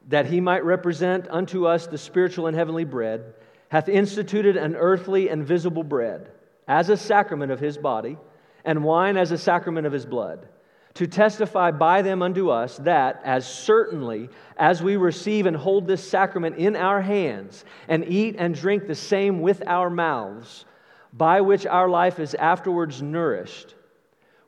that 0.09 0.27
he 0.27 0.41
might 0.41 0.65
represent 0.65 1.29
unto 1.31 1.67
us 1.67 1.87
the 1.87 1.99
spiritual 1.99 2.47
and 2.47 2.57
heavenly 2.57 2.85
bread, 2.85 3.35
hath 3.69 3.89
instituted 3.89 4.57
an 4.57 4.75
earthly 4.77 5.29
and 5.29 5.45
visible 5.45 5.85
bread 5.85 6.31
as 6.67 6.89
a 6.89 6.97
sacrament 6.97 7.53
of 7.53 7.61
his 7.61 7.79
body, 7.79 8.17
and 8.65 8.85
wine 8.85 9.17
as 9.17 9.31
a 9.31 9.39
sacrament 9.39 9.87
of 9.87 9.93
his 9.93 10.05
blood 10.05 10.49
to 10.95 11.07
testify 11.07 11.71
by 11.71 12.03
them 12.03 12.23
unto 12.23 12.51
us 12.51 12.77
that, 12.79 13.21
as 13.25 13.47
certainly 13.47 14.29
as 14.57 14.83
we 14.83 14.97
receive 14.97 15.47
and 15.47 15.57
hold 15.57 15.87
this 15.87 16.07
sacrament 16.07 16.57
in 16.57 16.77
our 16.77 17.01
hands, 17.01 17.65
and 17.89 18.05
eat 18.07 18.37
and 18.39 18.55
drink 18.55 18.87
the 18.87 18.95
same 18.95 19.41
with 19.41 19.63
our 19.67 19.89
mouths, 19.89 20.65
by 21.13 21.41
which 21.41 21.67
our 21.67 21.89
life 21.89 22.19
is 22.19 22.35
afterwards 22.35 23.03
nourished, 23.03 23.75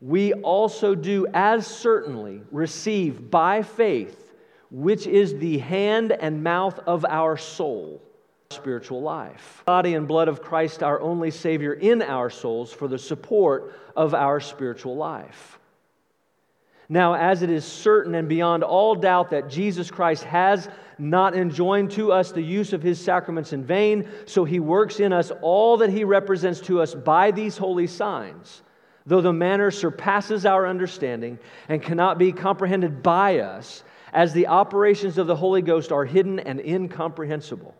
we 0.00 0.32
also 0.32 0.94
do 0.94 1.26
as 1.32 1.66
certainly 1.66 2.42
receive 2.50 3.30
by 3.30 3.62
faith, 3.62 4.21
which 4.72 5.06
is 5.06 5.38
the 5.38 5.58
hand 5.58 6.12
and 6.12 6.42
mouth 6.42 6.78
of 6.86 7.04
our 7.04 7.36
soul, 7.36 8.02
spiritual 8.50 9.02
life. 9.02 9.62
Body 9.66 9.94
and 9.94 10.08
blood 10.08 10.28
of 10.28 10.40
Christ, 10.40 10.82
our 10.82 10.98
only 11.00 11.30
Savior, 11.30 11.74
in 11.74 12.00
our 12.00 12.30
souls 12.30 12.72
for 12.72 12.88
the 12.88 12.98
support 12.98 13.74
of 13.94 14.14
our 14.14 14.40
spiritual 14.40 14.96
life. 14.96 15.58
Now, 16.88 17.14
as 17.14 17.42
it 17.42 17.50
is 17.50 17.66
certain 17.66 18.14
and 18.14 18.28
beyond 18.28 18.64
all 18.64 18.94
doubt 18.94 19.30
that 19.30 19.48
Jesus 19.48 19.90
Christ 19.90 20.24
has 20.24 20.68
not 20.98 21.34
enjoined 21.34 21.90
to 21.92 22.10
us 22.10 22.32
the 22.32 22.42
use 22.42 22.72
of 22.72 22.82
his 22.82 22.98
sacraments 22.98 23.52
in 23.52 23.64
vain, 23.64 24.08
so 24.24 24.44
he 24.44 24.58
works 24.58 25.00
in 25.00 25.12
us 25.12 25.30
all 25.42 25.76
that 25.78 25.90
he 25.90 26.04
represents 26.04 26.60
to 26.60 26.80
us 26.80 26.94
by 26.94 27.30
these 27.30 27.58
holy 27.58 27.86
signs, 27.86 28.62
though 29.04 29.20
the 29.20 29.32
manner 29.32 29.70
surpasses 29.70 30.46
our 30.46 30.66
understanding 30.66 31.38
and 31.68 31.82
cannot 31.82 32.18
be 32.18 32.32
comprehended 32.32 33.02
by 33.02 33.38
us, 33.40 33.84
as 34.12 34.32
the 34.32 34.46
operations 34.46 35.18
of 35.18 35.26
the 35.26 35.36
Holy 35.36 35.62
Ghost 35.62 35.90
are 35.92 36.04
hidden 36.04 36.38
and 36.38 36.60
incomprehensible. 36.60 37.74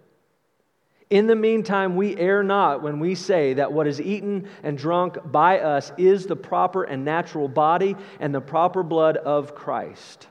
In 1.11 1.27
the 1.27 1.37
meantime, 1.37 1.95
we 1.95 2.17
err 2.17 2.43
not 2.43 2.83
when 2.83 2.99
we 2.99 3.15
say 3.15 3.53
that 3.55 3.73
what 3.73 3.87
is 3.87 4.01
eaten 4.01 4.49
and 4.63 4.79
drunk 4.79 5.19
by 5.27 5.61
us 5.61 5.93
is 5.99 6.25
the 6.25 6.37
proper 6.37 6.85
and 6.85 7.05
natural 7.05 7.49
body 7.49 7.97
and 8.19 8.35
the 8.35 8.41
proper 8.41 8.83
blood 8.83 9.19
of 9.19 9.55
Christ. 9.55 10.27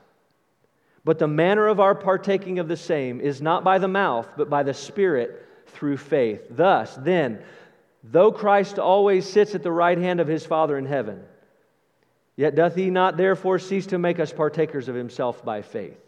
But 1.04 1.20
the 1.20 1.28
manner 1.28 1.68
of 1.68 1.78
our 1.78 1.94
partaking 1.94 2.58
of 2.58 2.66
the 2.66 2.76
same 2.76 3.20
is 3.20 3.40
not 3.40 3.62
by 3.62 3.78
the 3.78 3.86
mouth, 3.86 4.28
but 4.36 4.50
by 4.50 4.64
the 4.64 4.74
Spirit 4.74 5.46
through 5.68 5.98
faith. 5.98 6.42
Thus, 6.50 6.96
then, 6.96 7.42
though 8.02 8.32
Christ 8.32 8.80
always 8.80 9.28
sits 9.28 9.54
at 9.54 9.62
the 9.62 9.70
right 9.70 9.98
hand 9.98 10.18
of 10.18 10.26
his 10.26 10.44
Father 10.44 10.76
in 10.78 10.86
heaven, 10.86 11.22
yet 12.36 12.54
doth 12.54 12.74
he 12.74 12.90
not 12.90 13.16
therefore 13.16 13.58
cease 13.58 13.86
to 13.86 13.98
make 13.98 14.18
us 14.18 14.32
partakers 14.32 14.88
of 14.88 14.94
himself 14.94 15.44
by 15.44 15.62
faith. 15.62 16.00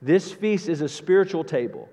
This 0.00 0.32
feast 0.32 0.68
is 0.68 0.80
a 0.80 0.88
spiritual 0.88 1.44
table 1.44 1.88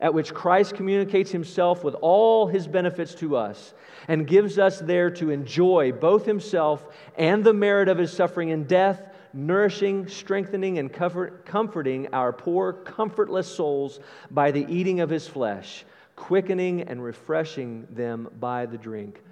at 0.00 0.12
which 0.12 0.34
Christ 0.34 0.74
communicates 0.74 1.30
himself 1.30 1.84
with 1.84 1.94
all 1.94 2.48
his 2.48 2.66
benefits 2.66 3.14
to 3.16 3.36
us 3.36 3.72
and 4.08 4.26
gives 4.26 4.58
us 4.58 4.80
there 4.80 5.10
to 5.12 5.30
enjoy 5.30 5.92
both 5.92 6.26
himself 6.26 6.84
and 7.16 7.44
the 7.44 7.54
merit 7.54 7.88
of 7.88 7.98
his 7.98 8.12
suffering 8.12 8.50
and 8.50 8.66
death, 8.66 9.00
nourishing, 9.32 10.08
strengthening, 10.08 10.78
and 10.78 10.92
comforting 10.92 12.08
our 12.12 12.32
poor, 12.32 12.72
comfortless 12.72 13.46
souls 13.46 14.00
by 14.28 14.50
the 14.50 14.66
eating 14.68 14.98
of 14.98 15.08
his 15.08 15.28
flesh, 15.28 15.84
quickening 16.16 16.82
and 16.82 17.02
refreshing 17.02 17.86
them 17.90 18.28
by 18.40 18.66
the 18.66 18.78
drink 18.78 19.22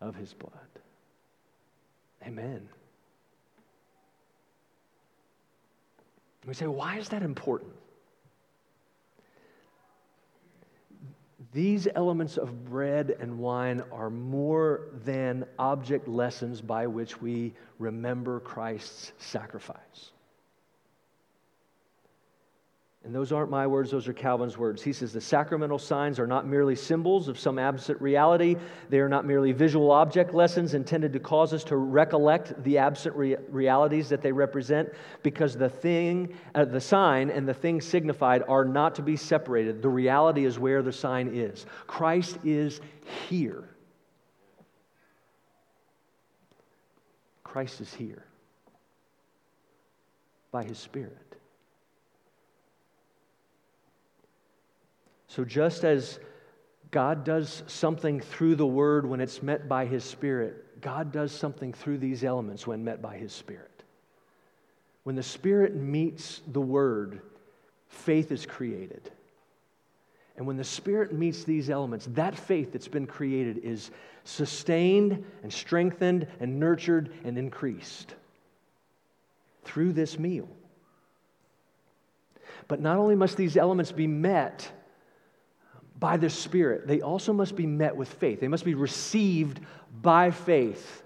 of 0.00 0.16
his 0.16 0.32
blood. 0.32 0.52
Amen. 2.26 2.66
We 6.46 6.54
say, 6.54 6.66
why 6.66 6.96
is 6.98 7.08
that 7.08 7.22
important? 7.22 7.72
These 11.52 11.88
elements 11.94 12.36
of 12.36 12.64
bread 12.66 13.16
and 13.18 13.38
wine 13.38 13.82
are 13.90 14.10
more 14.10 14.88
than 15.04 15.44
object 15.58 16.06
lessons 16.06 16.60
by 16.60 16.86
which 16.86 17.20
we 17.20 17.54
remember 17.78 18.40
Christ's 18.40 19.12
sacrifice. 19.18 20.12
And 23.06 23.14
those 23.14 23.30
aren't 23.30 23.50
my 23.50 23.68
words, 23.68 23.92
those 23.92 24.08
are 24.08 24.12
Calvin's 24.12 24.58
words. 24.58 24.82
He 24.82 24.92
says 24.92 25.12
the 25.12 25.20
sacramental 25.20 25.78
signs 25.78 26.18
are 26.18 26.26
not 26.26 26.44
merely 26.44 26.74
symbols 26.74 27.28
of 27.28 27.38
some 27.38 27.56
absent 27.56 28.00
reality. 28.00 28.56
They 28.88 28.98
are 28.98 29.08
not 29.08 29.24
merely 29.24 29.52
visual 29.52 29.92
object 29.92 30.34
lessons 30.34 30.74
intended 30.74 31.12
to 31.12 31.20
cause 31.20 31.52
us 31.52 31.62
to 31.64 31.76
recollect 31.76 32.60
the 32.64 32.78
absent 32.78 33.14
re- 33.14 33.36
realities 33.48 34.08
that 34.08 34.22
they 34.22 34.32
represent, 34.32 34.88
because 35.22 35.54
the 35.56 35.68
thing, 35.68 36.34
uh, 36.56 36.64
the 36.64 36.80
sign 36.80 37.30
and 37.30 37.46
the 37.46 37.54
thing 37.54 37.80
signified 37.80 38.42
are 38.48 38.64
not 38.64 38.96
to 38.96 39.02
be 39.02 39.16
separated. 39.16 39.82
The 39.82 39.88
reality 39.88 40.44
is 40.44 40.58
where 40.58 40.82
the 40.82 40.92
sign 40.92 41.30
is. 41.32 41.64
Christ 41.86 42.38
is 42.42 42.80
here. 43.28 43.68
Christ 47.44 47.80
is 47.80 47.94
here 47.94 48.24
by 50.50 50.64
his 50.64 50.76
Spirit. 50.76 51.25
So, 55.36 55.44
just 55.44 55.84
as 55.84 56.18
God 56.90 57.22
does 57.22 57.62
something 57.66 58.20
through 58.20 58.54
the 58.54 58.66
Word 58.66 59.04
when 59.04 59.20
it's 59.20 59.42
met 59.42 59.68
by 59.68 59.84
His 59.84 60.02
Spirit, 60.02 60.80
God 60.80 61.12
does 61.12 61.30
something 61.30 61.74
through 61.74 61.98
these 61.98 62.24
elements 62.24 62.66
when 62.66 62.84
met 62.84 63.02
by 63.02 63.18
His 63.18 63.34
Spirit. 63.34 63.84
When 65.02 65.14
the 65.14 65.22
Spirit 65.22 65.74
meets 65.74 66.40
the 66.46 66.60
Word, 66.62 67.20
faith 67.88 68.32
is 68.32 68.46
created. 68.46 69.10
And 70.38 70.46
when 70.46 70.56
the 70.56 70.64
Spirit 70.64 71.12
meets 71.12 71.44
these 71.44 71.68
elements, 71.68 72.08
that 72.12 72.34
faith 72.34 72.72
that's 72.72 72.88
been 72.88 73.06
created 73.06 73.58
is 73.58 73.90
sustained 74.24 75.22
and 75.42 75.52
strengthened 75.52 76.28
and 76.40 76.58
nurtured 76.58 77.12
and 77.24 77.36
increased 77.36 78.14
through 79.64 79.92
this 79.92 80.18
meal. 80.18 80.48
But 82.68 82.80
not 82.80 82.96
only 82.96 83.16
must 83.16 83.36
these 83.36 83.58
elements 83.58 83.92
be 83.92 84.06
met, 84.06 84.72
by 85.98 86.16
the 86.16 86.30
Spirit, 86.30 86.86
they 86.86 87.00
also 87.00 87.32
must 87.32 87.56
be 87.56 87.66
met 87.66 87.96
with 87.96 88.08
faith. 88.08 88.40
They 88.40 88.48
must 88.48 88.64
be 88.64 88.74
received 88.74 89.60
by 90.02 90.30
faith. 90.30 91.02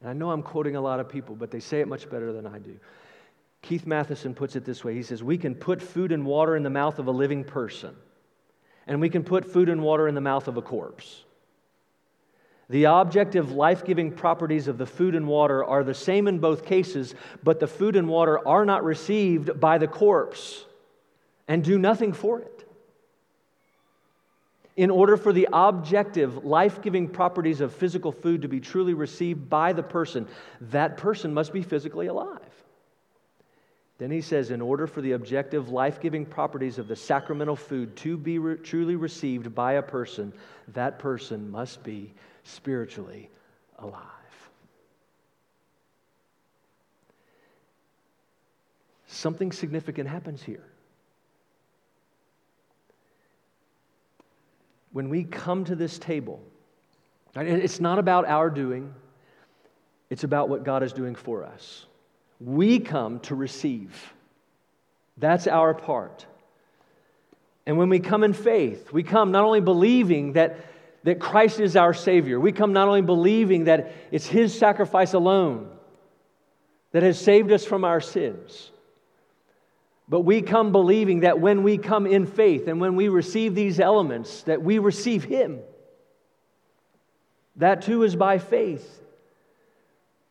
And 0.00 0.10
I 0.10 0.12
know 0.12 0.30
I'm 0.30 0.42
quoting 0.42 0.76
a 0.76 0.80
lot 0.80 1.00
of 1.00 1.08
people, 1.08 1.34
but 1.34 1.50
they 1.50 1.60
say 1.60 1.80
it 1.80 1.88
much 1.88 2.10
better 2.10 2.32
than 2.32 2.46
I 2.46 2.58
do. 2.58 2.78
Keith 3.62 3.84
Mathison 3.84 4.34
puts 4.34 4.56
it 4.56 4.64
this 4.64 4.84
way 4.84 4.94
He 4.94 5.02
says, 5.02 5.22
We 5.22 5.38
can 5.38 5.54
put 5.54 5.80
food 5.82 6.12
and 6.12 6.24
water 6.24 6.56
in 6.56 6.62
the 6.62 6.70
mouth 6.70 6.98
of 6.98 7.06
a 7.06 7.12
living 7.12 7.44
person, 7.44 7.94
and 8.86 9.00
we 9.00 9.08
can 9.08 9.24
put 9.24 9.44
food 9.44 9.68
and 9.68 9.82
water 9.82 10.08
in 10.08 10.14
the 10.14 10.20
mouth 10.20 10.48
of 10.48 10.56
a 10.56 10.62
corpse. 10.62 11.24
The 12.68 12.84
objective 12.84 13.52
life 13.52 13.84
giving 13.84 14.10
properties 14.10 14.66
of 14.66 14.76
the 14.76 14.86
food 14.86 15.14
and 15.14 15.28
water 15.28 15.64
are 15.64 15.84
the 15.84 15.94
same 15.94 16.26
in 16.26 16.40
both 16.40 16.64
cases, 16.64 17.14
but 17.44 17.60
the 17.60 17.68
food 17.68 17.94
and 17.94 18.08
water 18.08 18.46
are 18.46 18.64
not 18.64 18.82
received 18.82 19.60
by 19.60 19.78
the 19.78 19.86
corpse 19.86 20.64
and 21.46 21.62
do 21.62 21.78
nothing 21.78 22.12
for 22.12 22.40
it. 22.40 22.55
In 24.76 24.90
order 24.90 25.16
for 25.16 25.32
the 25.32 25.48
objective, 25.52 26.44
life 26.44 26.82
giving 26.82 27.08
properties 27.08 27.62
of 27.62 27.74
physical 27.74 28.12
food 28.12 28.42
to 28.42 28.48
be 28.48 28.60
truly 28.60 28.92
received 28.92 29.48
by 29.48 29.72
the 29.72 29.82
person, 29.82 30.28
that 30.60 30.98
person 30.98 31.32
must 31.32 31.52
be 31.52 31.62
physically 31.62 32.08
alive. 32.08 32.40
Then 33.98 34.10
he 34.10 34.20
says, 34.20 34.50
in 34.50 34.60
order 34.60 34.86
for 34.86 35.00
the 35.00 35.12
objective, 35.12 35.70
life 35.70 36.00
giving 36.00 36.26
properties 36.26 36.76
of 36.76 36.88
the 36.88 36.96
sacramental 36.96 37.56
food 37.56 37.96
to 37.96 38.18
be 38.18 38.38
re- 38.38 38.56
truly 38.58 38.96
received 38.96 39.54
by 39.54 39.74
a 39.74 39.82
person, 39.82 40.34
that 40.74 40.98
person 40.98 41.50
must 41.50 41.82
be 41.82 42.12
spiritually 42.44 43.30
alive. 43.78 44.02
Something 49.06 49.50
significant 49.50 50.10
happens 50.10 50.42
here. 50.42 50.64
When 54.96 55.10
we 55.10 55.24
come 55.24 55.62
to 55.62 55.76
this 55.76 55.98
table, 55.98 56.40
it's 57.34 57.80
not 57.80 57.98
about 57.98 58.24
our 58.24 58.48
doing, 58.48 58.94
it's 60.08 60.24
about 60.24 60.48
what 60.48 60.64
God 60.64 60.82
is 60.82 60.94
doing 60.94 61.14
for 61.14 61.44
us. 61.44 61.84
We 62.40 62.80
come 62.80 63.20
to 63.20 63.34
receive. 63.34 63.94
That's 65.18 65.46
our 65.46 65.74
part. 65.74 66.24
And 67.66 67.76
when 67.76 67.90
we 67.90 68.00
come 68.00 68.24
in 68.24 68.32
faith, 68.32 68.90
we 68.90 69.02
come 69.02 69.32
not 69.32 69.44
only 69.44 69.60
believing 69.60 70.32
that 70.32 70.60
that 71.04 71.20
Christ 71.20 71.60
is 71.60 71.76
our 71.76 71.92
Savior. 71.92 72.40
We 72.40 72.52
come 72.52 72.72
not 72.72 72.88
only 72.88 73.02
believing 73.02 73.64
that 73.64 73.92
it's 74.10 74.26
His 74.26 74.58
sacrifice 74.58 75.12
alone 75.12 75.68
that 76.92 77.02
has 77.02 77.20
saved 77.20 77.52
us 77.52 77.66
from 77.66 77.84
our 77.84 78.00
sins, 78.00 78.70
but 80.08 80.20
we 80.20 80.40
come 80.42 80.70
believing 80.70 81.20
that 81.20 81.40
when 81.40 81.62
we 81.62 81.78
come 81.78 82.06
in 82.06 82.26
faith 82.26 82.68
and 82.68 82.80
when 82.80 82.94
we 82.94 83.08
receive 83.08 83.54
these 83.54 83.80
elements, 83.80 84.42
that 84.44 84.62
we 84.62 84.78
receive 84.78 85.24
Him. 85.24 85.60
That 87.56 87.82
too 87.82 88.02
is 88.04 88.14
by 88.14 88.38
faith. 88.38 89.02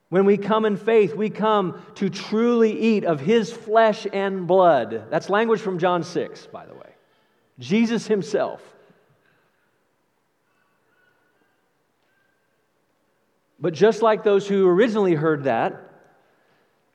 When 0.09 0.25
we 0.25 0.37
come 0.37 0.65
in 0.65 0.77
faith, 0.77 1.13
we 1.15 1.29
come 1.29 1.81
to 1.95 2.09
truly 2.09 2.79
eat 2.79 3.03
of 3.03 3.19
His 3.19 3.51
flesh 3.51 4.07
and 4.13 4.47
blood. 4.47 5.05
That's 5.09 5.29
language 5.29 5.59
from 5.59 5.77
John 5.77 6.03
6, 6.03 6.47
by 6.47 6.65
the 6.65 6.73
way. 6.73 6.93
Jesus 7.59 8.07
Himself. 8.07 8.61
But 13.59 13.73
just 13.73 14.01
like 14.01 14.23
those 14.23 14.47
who 14.47 14.67
originally 14.67 15.15
heard 15.15 15.45
that, 15.45 15.84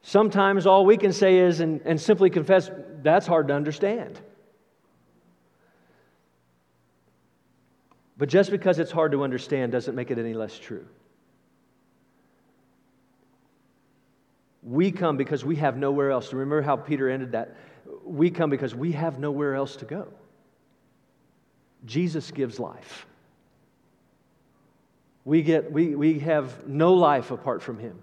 sometimes 0.02 0.66
all 0.66 0.84
we 0.84 0.96
can 0.96 1.12
say 1.12 1.38
is, 1.38 1.60
and, 1.60 1.80
and 1.84 2.00
simply 2.00 2.30
confess, 2.30 2.70
that's 3.02 3.26
hard 3.26 3.48
to 3.48 3.54
understand. 3.54 4.20
But 8.16 8.28
just 8.28 8.50
because 8.50 8.78
it's 8.78 8.90
hard 8.90 9.12
to 9.12 9.24
understand 9.24 9.72
doesn't 9.72 9.94
make 9.94 10.10
it 10.10 10.18
any 10.18 10.34
less 10.34 10.58
true. 10.58 10.86
We 14.62 14.92
come 14.92 15.16
because 15.16 15.42
we 15.42 15.56
have 15.56 15.78
nowhere 15.78 16.10
else. 16.10 16.28
to 16.30 16.36
Remember 16.36 16.60
how 16.60 16.76
Peter 16.76 17.08
ended 17.08 17.32
that? 17.32 17.56
We 18.04 18.30
come 18.30 18.50
because 18.50 18.74
we 18.74 18.92
have 18.92 19.18
nowhere 19.18 19.54
else 19.54 19.76
to 19.76 19.86
go. 19.86 20.08
Jesus 21.86 22.30
gives 22.30 22.60
life. 22.60 23.06
We, 25.24 25.42
get, 25.42 25.72
we, 25.72 25.94
we 25.94 26.18
have 26.18 26.66
no 26.66 26.92
life 26.92 27.30
apart 27.30 27.62
from 27.62 27.78
Him. 27.78 28.02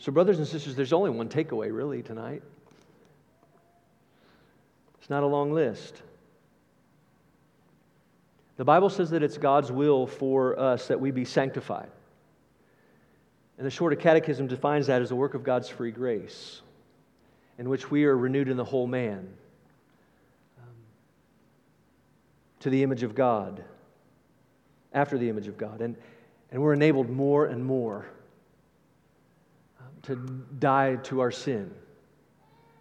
So, 0.00 0.10
brothers 0.10 0.38
and 0.38 0.46
sisters, 0.46 0.74
there's 0.74 0.94
only 0.94 1.10
one 1.10 1.28
takeaway 1.28 1.74
really 1.74 2.02
tonight. 2.02 2.42
It's 4.98 5.10
not 5.10 5.22
a 5.22 5.26
long 5.26 5.52
list. 5.52 6.02
The 8.56 8.64
Bible 8.64 8.88
says 8.88 9.10
that 9.10 9.22
it's 9.22 9.36
God's 9.36 9.70
will 9.70 10.06
for 10.06 10.58
us 10.58 10.88
that 10.88 10.98
we 10.98 11.10
be 11.10 11.26
sanctified. 11.26 11.90
And 13.58 13.66
the 13.66 13.70
Shorter 13.70 13.94
Catechism 13.94 14.46
defines 14.46 14.86
that 14.86 15.02
as 15.02 15.10
the 15.10 15.16
work 15.16 15.34
of 15.34 15.44
God's 15.44 15.68
free 15.68 15.90
grace, 15.90 16.62
in 17.58 17.68
which 17.68 17.90
we 17.90 18.06
are 18.06 18.16
renewed 18.16 18.48
in 18.48 18.56
the 18.56 18.64
whole 18.64 18.86
man 18.86 19.28
to 22.60 22.70
the 22.70 22.82
image 22.82 23.02
of 23.02 23.14
God, 23.14 23.62
after 24.94 25.18
the 25.18 25.28
image 25.28 25.46
of 25.46 25.58
God. 25.58 25.82
And, 25.82 25.94
and 26.50 26.62
we're 26.62 26.72
enabled 26.72 27.10
more 27.10 27.46
and 27.46 27.62
more 27.62 28.06
um, 28.06 28.19
to 30.02 30.16
die 30.58 30.96
to 30.96 31.20
our 31.20 31.30
sin 31.30 31.70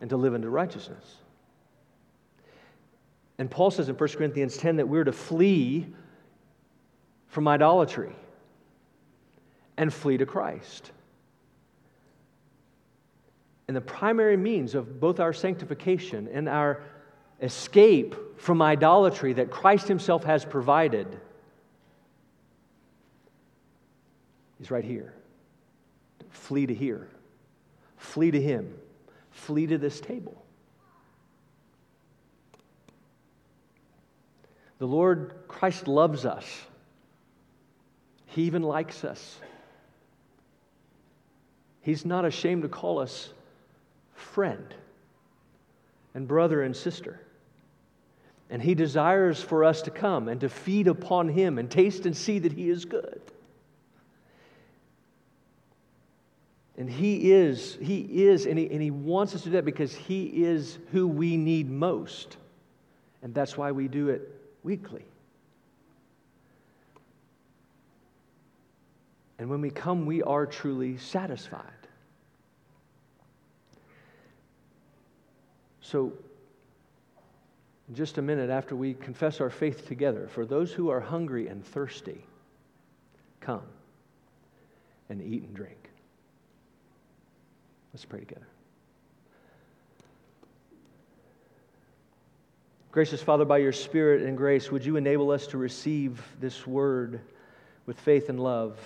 and 0.01 0.09
to 0.09 0.17
live 0.17 0.33
into 0.33 0.49
righteousness. 0.49 1.17
And 3.37 3.49
Paul 3.49 3.71
says 3.71 3.89
in 3.89 3.95
1 3.95 4.09
Corinthians 4.09 4.57
10 4.57 4.77
that 4.77 4.87
we're 4.87 5.03
to 5.03 5.11
flee 5.11 5.87
from 7.27 7.47
idolatry 7.47 8.15
and 9.77 9.93
flee 9.93 10.17
to 10.17 10.25
Christ. 10.25 10.91
And 13.67 13.77
the 13.77 13.81
primary 13.81 14.35
means 14.35 14.75
of 14.75 14.99
both 14.99 15.19
our 15.19 15.31
sanctification 15.31 16.27
and 16.33 16.49
our 16.49 16.83
escape 17.41 18.15
from 18.39 18.61
idolatry 18.61 19.33
that 19.33 19.51
Christ 19.51 19.87
Himself 19.87 20.23
has 20.23 20.43
provided 20.43 21.19
is 24.59 24.71
right 24.71 24.83
here. 24.83 25.13
Flee 26.29 26.65
to 26.65 26.73
here, 26.73 27.07
flee 27.97 28.31
to 28.31 28.41
Him, 28.41 28.73
flee 29.31 29.67
to 29.67 29.77
this 29.77 29.99
table. 29.99 30.43
The 34.79 34.87
Lord 34.87 35.33
Christ 35.47 35.87
loves 35.87 36.25
us. 36.25 36.45
He 38.27 38.43
even 38.43 38.63
likes 38.63 39.03
us. 39.03 39.37
He's 41.81 42.05
not 42.05 42.25
ashamed 42.25 42.63
to 42.63 42.69
call 42.69 42.99
us 42.99 43.33
friend 44.13 44.73
and 46.13 46.27
brother 46.27 46.61
and 46.61 46.75
sister. 46.75 47.19
And 48.49 48.61
He 48.61 48.73
desires 48.73 49.41
for 49.41 49.63
us 49.63 49.81
to 49.83 49.91
come 49.91 50.27
and 50.27 50.41
to 50.41 50.49
feed 50.49 50.87
upon 50.87 51.29
Him 51.29 51.57
and 51.57 51.69
taste 51.69 52.05
and 52.05 52.15
see 52.15 52.39
that 52.39 52.53
He 52.53 52.69
is 52.69 52.85
good. 52.85 53.21
And 56.79 56.89
He 56.89 57.33
is, 57.33 57.77
He 57.81 58.23
is, 58.23 58.45
and 58.45 58.57
He, 58.57 58.71
and 58.71 58.81
he 58.81 58.89
wants 58.89 59.35
us 59.35 59.41
to 59.41 59.49
do 59.49 59.51
that 59.57 59.65
because 59.65 59.93
He 59.93 60.23
is 60.45 60.79
who 60.91 61.07
we 61.07 61.35
need 61.35 61.69
most. 61.69 62.37
And 63.21 63.33
that's 63.33 63.57
why 63.57 63.73
we 63.73 63.89
do 63.89 64.07
it 64.07 64.21
weekly. 64.63 65.03
And 69.37 69.49
when 69.49 69.59
we 69.59 69.69
come, 69.69 70.05
we 70.05 70.23
are 70.23 70.45
truly 70.45 70.97
satisfied. 70.97 71.65
So, 75.81 76.13
just 77.93 78.19
a 78.19 78.21
minute 78.21 78.49
after 78.49 78.75
we 78.75 78.93
confess 78.93 79.41
our 79.41 79.49
faith 79.49 79.85
together, 79.85 80.29
for 80.31 80.45
those 80.45 80.71
who 80.71 80.89
are 80.89 80.99
hungry 81.01 81.47
and 81.47 81.65
thirsty, 81.65 82.23
come 83.41 83.63
and 85.09 85.21
eat 85.21 85.43
and 85.43 85.53
drink. 85.53 85.88
Let's 87.93 88.05
pray 88.05 88.19
together. 88.19 88.47
Gracious 92.91 93.21
Father, 93.21 93.45
by 93.45 93.59
your 93.59 93.71
Spirit 93.71 94.23
and 94.23 94.35
grace, 94.35 94.71
would 94.71 94.83
you 94.83 94.95
enable 94.95 95.29
us 95.29 95.45
to 95.47 95.57
receive 95.57 96.23
this 96.39 96.65
word 96.65 97.21
with 97.85 97.99
faith 97.99 98.29
and 98.29 98.39
love 98.39 98.77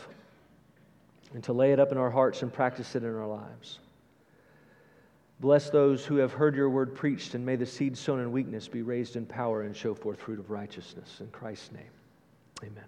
and 1.34 1.44
to 1.46 1.54
lay 1.54 1.72
it 1.72 1.80
up 1.80 1.92
in 1.92 1.98
our 1.98 2.10
hearts 2.10 2.42
and 2.42 2.52
practice 2.52 2.96
it 2.96 3.04
in 3.04 3.16
our 3.16 3.28
lives? 3.28 3.80
Bless 5.40 5.70
those 5.70 6.06
who 6.06 6.18
have 6.18 6.32
heard 6.32 6.56
your 6.56 6.70
word 6.70 6.96
preached, 6.96 7.34
and 7.34 7.46
may 7.46 7.56
the 7.56 7.66
seed 7.66 7.98
sown 7.98 8.20
in 8.20 8.32
weakness 8.32 8.68
be 8.68 8.82
raised 8.82 9.16
in 9.16 9.26
power 9.26 9.64
and 9.64 9.76
show 9.76 9.94
forth 9.94 10.20
fruit 10.20 10.40
of 10.40 10.52
righteousness. 10.52 11.18
In 11.20 11.28
Christ's 11.28 11.72
name, 11.72 11.92
amen. 12.62 12.86